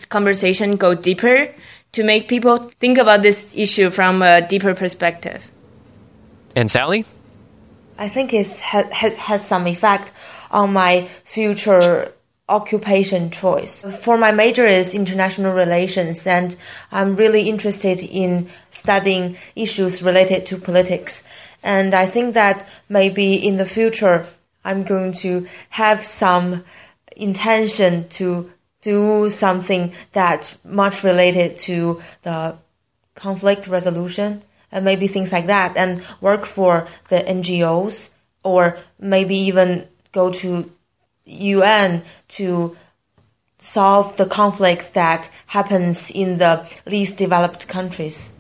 conversation 0.10 0.76
go 0.76 0.94
deeper 0.96 1.54
to 1.91 2.04
make 2.04 2.28
people 2.28 2.58
think 2.58 2.98
about 2.98 3.22
this 3.22 3.56
issue 3.56 3.89
from 3.89 4.22
a 4.22 4.41
deeper 4.41 4.74
perspective. 4.74 5.52
And 6.56 6.70
Sally? 6.70 7.06
I 7.98 8.08
think 8.08 8.34
it 8.34 8.48
has, 8.62 8.91
has, 8.91 9.17
has 9.17 9.48
some 9.48 9.67
effect 9.67 10.12
on 10.52 10.74
my 10.74 11.02
future 11.02 12.12
occupation 12.50 13.30
choice. 13.30 13.84
For 14.04 14.17
my 14.17 14.32
major 14.32 14.65
is 14.65 14.94
international 14.94 15.54
relations 15.54 16.28
and 16.28 16.56
I'm 16.91 17.15
really 17.15 17.48
interested 17.48 18.00
in 18.02 18.50
studying 18.72 19.38
issues 19.56 20.04
related 20.04 20.46
to 20.48 20.58
politics. 20.58 21.26
And 21.63 21.94
I 21.94 22.06
think 22.06 22.34
that 22.34 22.67
maybe 22.89 23.36
in 23.36 23.58
the 23.58 23.65
future 23.65 24.26
I'm 24.65 24.84
going 24.84 25.13
to 25.26 25.48
have 25.70 26.00
some 26.00 26.63
intention 27.15 28.10
to 28.10 28.52
do 28.82 29.30
something 29.30 29.94
that's 30.12 30.63
much 30.65 31.04
related 31.04 31.58
to 31.58 32.02
the 32.24 32.58
conflict 33.15 33.67
resolution 33.67 34.41
and 34.72 34.86
maybe 34.86 35.08
things 35.08 35.32
like 35.32 35.48
that 35.48 35.76
and 35.78 36.02
work 36.22 36.46
for 36.46 36.88
the 37.10 37.17
NGOs 37.17 38.13
or 38.44 38.78
maybe 39.00 39.36
even 39.36 39.88
go 40.12 40.32
to 40.32 40.70
UN 41.26 42.02
to 42.30 42.76
solve 43.60 44.17
the 44.17 44.26
conflicts 44.26 44.89
that 44.89 45.30
happens 45.46 46.10
in 46.10 46.38
the 46.38 46.67
least 46.88 47.17
developed 47.17 47.67
countries. 47.67 48.34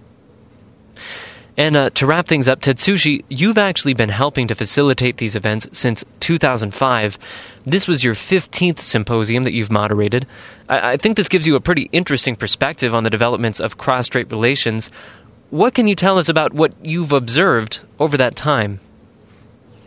And 1.57 1.75
uh, 1.75 1.89
to 1.91 2.07
wrap 2.07 2.27
things 2.27 2.47
up, 2.47 2.61
Tatsushi, 2.61 3.23
you've 3.29 3.57
actually 3.57 3.93
been 3.93 4.09
helping 4.09 4.47
to 4.47 4.55
facilitate 4.55 5.17
these 5.17 5.35
events 5.35 5.67
since 5.77 6.03
2005. 6.21 7.19
This 7.65 7.87
was 7.87 8.03
your 8.03 8.15
15th 8.15 8.79
symposium 8.79 9.43
that 9.43 9.53
you've 9.53 9.71
moderated. 9.71 10.25
I, 10.67 10.93
I 10.93 10.97
think 10.97 11.17
this 11.17 11.29
gives 11.29 11.45
you 11.45 11.55
a 11.55 11.61
pretty 11.61 11.89
interesting 11.91 12.35
perspective 12.35 12.93
on 12.95 13.03
the 13.03 13.09
developments 13.09 13.59
of 13.59 13.77
cross 13.77 14.07
strait 14.07 14.31
relations. 14.31 14.89
What 15.49 15.75
can 15.75 15.87
you 15.87 15.95
tell 15.95 16.17
us 16.17 16.29
about 16.29 16.53
what 16.53 16.73
you've 16.81 17.11
observed 17.11 17.79
over 17.99 18.17
that 18.17 18.35
time? 18.35 18.79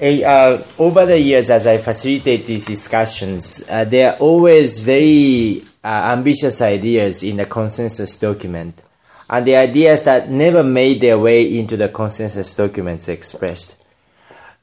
uh, 0.00 0.62
over 0.78 1.06
the 1.06 1.18
years, 1.18 1.50
as 1.50 1.66
I 1.66 1.78
facilitate 1.78 2.46
these 2.46 2.66
discussions, 2.66 3.66
uh, 3.70 3.84
there 3.84 4.12
are 4.12 4.18
always 4.18 4.80
very 4.80 5.62
uh, 5.82 6.12
ambitious 6.16 6.60
ideas 6.62 7.22
in 7.22 7.36
the 7.36 7.46
consensus 7.46 8.18
document, 8.18 8.82
and 9.30 9.46
the 9.46 9.56
ideas 9.56 10.04
that 10.04 10.28
never 10.28 10.62
made 10.62 11.00
their 11.00 11.18
way 11.18 11.58
into 11.58 11.76
the 11.76 11.88
consensus 11.88 12.56
documents 12.56 13.08
expressed. 13.08 13.82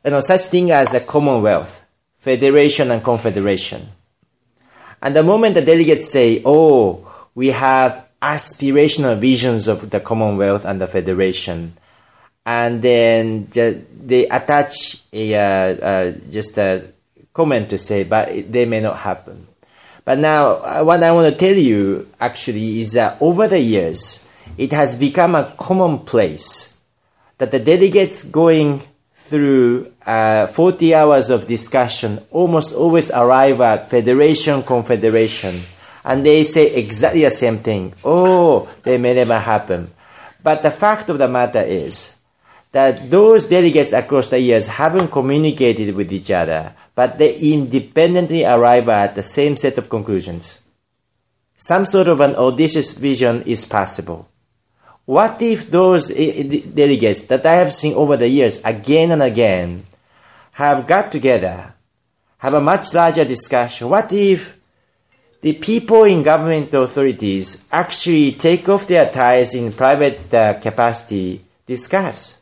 You 0.03 0.11
know, 0.11 0.19
such 0.19 0.41
thing 0.41 0.71
as 0.71 0.91
the 0.91 0.99
Commonwealth, 0.99 1.85
Federation 2.21 2.91
and 2.91 3.03
Confederation. 3.03 3.81
And 5.01 5.15
the 5.15 5.23
moment 5.23 5.55
the 5.55 5.65
delegates 5.65 6.11
say, 6.11 6.43
"Oh, 6.45 7.01
we 7.33 7.47
have 7.47 8.07
aspirational 8.21 9.17
visions 9.17 9.67
of 9.67 9.89
the 9.89 9.99
Commonwealth 9.99 10.63
and 10.63 10.79
the 10.79 10.85
Federation," 10.85 11.73
and 12.45 12.79
then 12.79 13.47
they 13.49 14.27
attach 14.27 15.01
a, 15.11 15.33
uh, 15.33 15.41
uh, 15.41 16.11
just 16.29 16.59
a 16.59 16.93
comment 17.33 17.71
to 17.71 17.79
say, 17.79 18.03
but 18.03 18.29
they 18.51 18.65
may 18.65 18.81
not 18.81 18.97
happen. 18.97 19.47
But 20.05 20.19
now, 20.19 20.61
uh, 20.61 20.83
what 20.83 21.01
I 21.01 21.11
want 21.13 21.33
to 21.33 21.39
tell 21.39 21.57
you 21.57 22.07
actually 22.19 22.79
is 22.79 22.93
that 22.93 23.17
over 23.19 23.47
the 23.47 23.59
years, 23.59 24.29
it 24.59 24.71
has 24.73 24.95
become 24.95 25.33
a 25.33 25.55
commonplace 25.57 26.83
that 27.39 27.49
the 27.49 27.59
delegates 27.59 28.29
going 28.29 28.81
through 29.31 29.91
uh, 30.05 30.45
40 30.45 30.93
hours 30.93 31.29
of 31.29 31.47
discussion 31.47 32.19
almost 32.29 32.75
always 32.75 33.09
arrive 33.11 33.61
at 33.61 33.89
federation, 33.89 34.61
confederation, 34.61 35.55
and 36.03 36.25
they 36.25 36.43
say 36.43 36.75
exactly 36.75 37.23
the 37.23 37.31
same 37.31 37.59
thing. 37.59 37.93
Oh, 38.03 38.69
they 38.83 38.97
may 38.97 39.13
never 39.13 39.39
happen. 39.39 39.87
But 40.43 40.61
the 40.61 40.71
fact 40.71 41.09
of 41.09 41.17
the 41.17 41.29
matter 41.29 41.63
is, 41.65 42.21
that 42.71 43.11
those 43.11 43.47
delegates 43.47 43.91
across 43.91 44.29
the 44.29 44.39
years 44.39 44.67
haven't 44.67 45.11
communicated 45.11 45.93
with 45.95 46.11
each 46.11 46.31
other, 46.31 46.73
but 46.95 47.17
they 47.17 47.35
independently 47.53 48.45
arrive 48.45 48.87
at 48.87 49.15
the 49.15 49.23
same 49.23 49.55
set 49.55 49.77
of 49.77 49.89
conclusions. 49.89 50.67
Some 51.55 51.85
sort 51.85 52.07
of 52.07 52.21
an 52.21 52.35
audacious 52.35 52.93
vision 52.93 53.43
is 53.43 53.65
possible. 53.65 54.30
What 55.11 55.41
if 55.41 55.69
those 55.69 56.09
eh, 56.09 56.31
eh, 56.39 56.61
delegates 56.73 57.23
that 57.23 57.45
I 57.45 57.55
have 57.55 57.73
seen 57.73 57.95
over 57.95 58.15
the 58.15 58.29
years 58.29 58.63
again 58.63 59.11
and 59.11 59.21
again 59.21 59.83
have 60.53 60.87
got 60.87 61.11
together, 61.11 61.75
have 62.37 62.53
a 62.53 62.61
much 62.61 62.93
larger 62.93 63.25
discussion? 63.25 63.89
What 63.89 64.07
if 64.13 64.57
the 65.41 65.51
people 65.51 66.05
in 66.05 66.23
government 66.23 66.73
authorities 66.73 67.67
actually 67.73 68.31
take 68.31 68.69
off 68.69 68.87
their 68.87 69.11
ties 69.11 69.53
in 69.53 69.73
private 69.73 70.33
uh, 70.33 70.53
capacity, 70.61 71.41
discuss? 71.65 72.41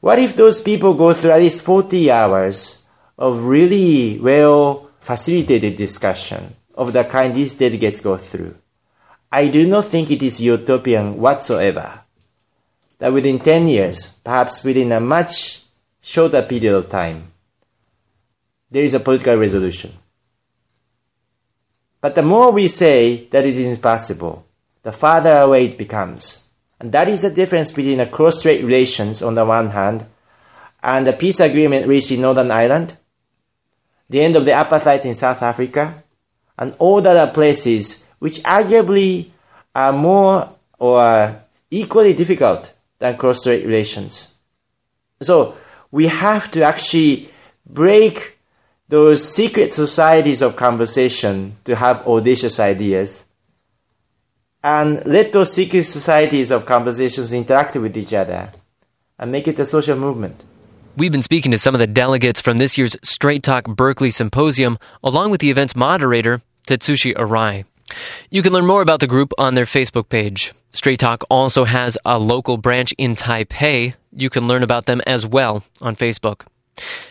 What 0.00 0.18
if 0.18 0.36
those 0.36 0.62
people 0.62 0.94
go 0.94 1.12
through 1.12 1.32
at 1.32 1.40
least 1.40 1.66
40 1.66 2.10
hours 2.10 2.88
of 3.18 3.44
really 3.44 4.18
well 4.22 4.88
facilitated 5.00 5.76
discussion 5.76 6.56
of 6.76 6.94
the 6.94 7.04
kind 7.04 7.34
these 7.34 7.54
delegates 7.56 8.00
go 8.00 8.16
through? 8.16 8.54
I 9.36 9.48
do 9.48 9.66
not 9.66 9.84
think 9.84 10.10
it 10.10 10.22
is 10.22 10.40
utopian 10.40 11.18
whatsoever 11.18 12.00
that 12.96 13.12
within 13.12 13.38
10 13.38 13.66
years, 13.66 14.18
perhaps 14.24 14.64
within 14.64 14.90
a 14.92 14.98
much 14.98 15.60
shorter 16.00 16.40
period 16.40 16.74
of 16.74 16.88
time, 16.88 17.24
there 18.70 18.82
is 18.82 18.94
a 18.94 19.00
political 19.00 19.36
resolution. 19.36 19.92
But 22.00 22.14
the 22.14 22.22
more 22.22 22.50
we 22.50 22.66
say 22.66 23.26
that 23.26 23.44
it 23.44 23.54
is 23.58 23.76
impossible, 23.76 24.46
the 24.80 24.90
farther 24.90 25.36
away 25.36 25.66
it 25.66 25.76
becomes. 25.76 26.50
And 26.80 26.90
that 26.92 27.06
is 27.06 27.20
the 27.20 27.30
difference 27.30 27.72
between 27.72 27.98
the 27.98 28.06
cross-strait 28.06 28.64
relations 28.64 29.20
on 29.20 29.34
the 29.34 29.44
one 29.44 29.68
hand 29.68 30.06
and 30.82 31.06
the 31.06 31.12
peace 31.12 31.40
agreement 31.40 31.86
reached 31.86 32.10
in 32.10 32.22
Northern 32.22 32.50
Ireland, 32.50 32.96
the 34.08 34.22
end 34.22 34.34
of 34.36 34.46
the 34.46 34.52
apartheid 34.52 35.04
in 35.04 35.14
South 35.14 35.42
Africa, 35.42 36.02
and 36.58 36.74
all 36.78 37.02
the 37.02 37.10
other 37.10 37.30
places 37.30 38.05
which 38.26 38.42
arguably 38.42 39.28
are 39.72 39.92
more 39.92 40.52
or 40.80 41.40
equally 41.70 42.12
difficult 42.12 42.72
than 42.98 43.16
cross-strait 43.16 43.64
relations. 43.64 44.40
So 45.20 45.54
we 45.92 46.08
have 46.08 46.50
to 46.50 46.64
actually 46.64 47.28
break 47.64 48.36
those 48.88 49.22
secret 49.22 49.72
societies 49.72 50.42
of 50.42 50.56
conversation 50.56 51.54
to 51.62 51.76
have 51.76 52.04
audacious 52.04 52.58
ideas 52.58 53.26
and 54.64 55.06
let 55.06 55.30
those 55.30 55.52
secret 55.52 55.84
societies 55.84 56.50
of 56.50 56.66
conversations 56.66 57.32
interact 57.32 57.76
with 57.76 57.96
each 57.96 58.12
other 58.12 58.50
and 59.20 59.30
make 59.30 59.46
it 59.46 59.56
a 59.60 59.64
social 59.64 59.96
movement. 59.96 60.44
We've 60.96 61.12
been 61.12 61.22
speaking 61.22 61.52
to 61.52 61.60
some 61.60 61.76
of 61.76 61.78
the 61.78 61.86
delegates 61.86 62.40
from 62.40 62.56
this 62.56 62.76
year's 62.76 62.96
Strait 63.04 63.44
Talk 63.44 63.66
Berkeley 63.68 64.10
Symposium, 64.10 64.80
along 65.04 65.30
with 65.30 65.40
the 65.40 65.50
event's 65.50 65.76
moderator, 65.76 66.42
Tatsushi 66.66 67.14
Arai. 67.14 67.66
You 68.30 68.42
can 68.42 68.52
learn 68.52 68.66
more 68.66 68.82
about 68.82 69.00
the 69.00 69.06
group 69.06 69.32
on 69.38 69.54
their 69.54 69.64
Facebook 69.64 70.08
page. 70.08 70.52
Strait 70.72 70.98
Talk 70.98 71.24
also 71.30 71.64
has 71.64 71.96
a 72.04 72.18
local 72.18 72.56
branch 72.56 72.92
in 72.98 73.14
Taipei. 73.14 73.94
You 74.12 74.30
can 74.30 74.48
learn 74.48 74.62
about 74.62 74.86
them 74.86 75.00
as 75.06 75.26
well 75.26 75.64
on 75.80 75.96
Facebook. 75.96 76.42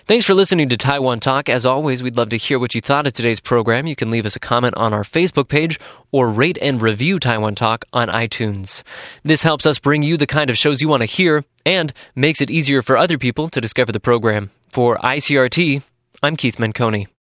Thanks 0.07 0.25
for 0.25 0.35
listening 0.35 0.69
to 0.69 0.77
Taiwan 0.77 1.19
Talk. 1.19 1.49
As 1.49 1.65
always, 1.65 2.03
we'd 2.03 2.17
love 2.17 2.29
to 2.29 2.38
hear 2.38 2.59
what 2.59 2.75
you 2.75 2.81
thought 2.81 3.07
of 3.07 3.13
today's 3.13 3.39
program. 3.39 3.88
You 3.88 3.95
can 3.95 4.11
leave 4.11 4.25
us 4.25 4.35
a 4.35 4.39
comment 4.39 4.75
on 4.77 4.93
our 4.93 5.01
Facebook 5.01 5.47
page 5.47 5.79
or 6.11 6.29
rate 6.29 6.59
and 6.61 6.81
review 6.81 7.17
Taiwan 7.19 7.55
Talk 7.55 7.85
on 7.91 8.07
iTunes. 8.09 8.83
This 9.23 9.41
helps 9.41 9.65
us 9.65 9.79
bring 9.79 10.03
you 10.03 10.17
the 10.17 10.27
kind 10.27 10.51
of 10.51 10.57
shows 10.57 10.81
you 10.81 10.88
want 10.88 11.01
to 11.01 11.07
hear 11.07 11.43
and 11.65 11.91
makes 12.15 12.41
it 12.41 12.51
easier 12.51 12.83
for 12.83 12.95
other 12.95 13.17
people 13.17 13.49
to 13.49 13.59
discover 13.59 13.91
the 13.91 13.99
program. 13.99 14.51
For 14.69 14.97
ICRT, 14.97 15.81
I'm 16.21 16.35
Keith 16.35 16.57
Menconi. 16.57 17.07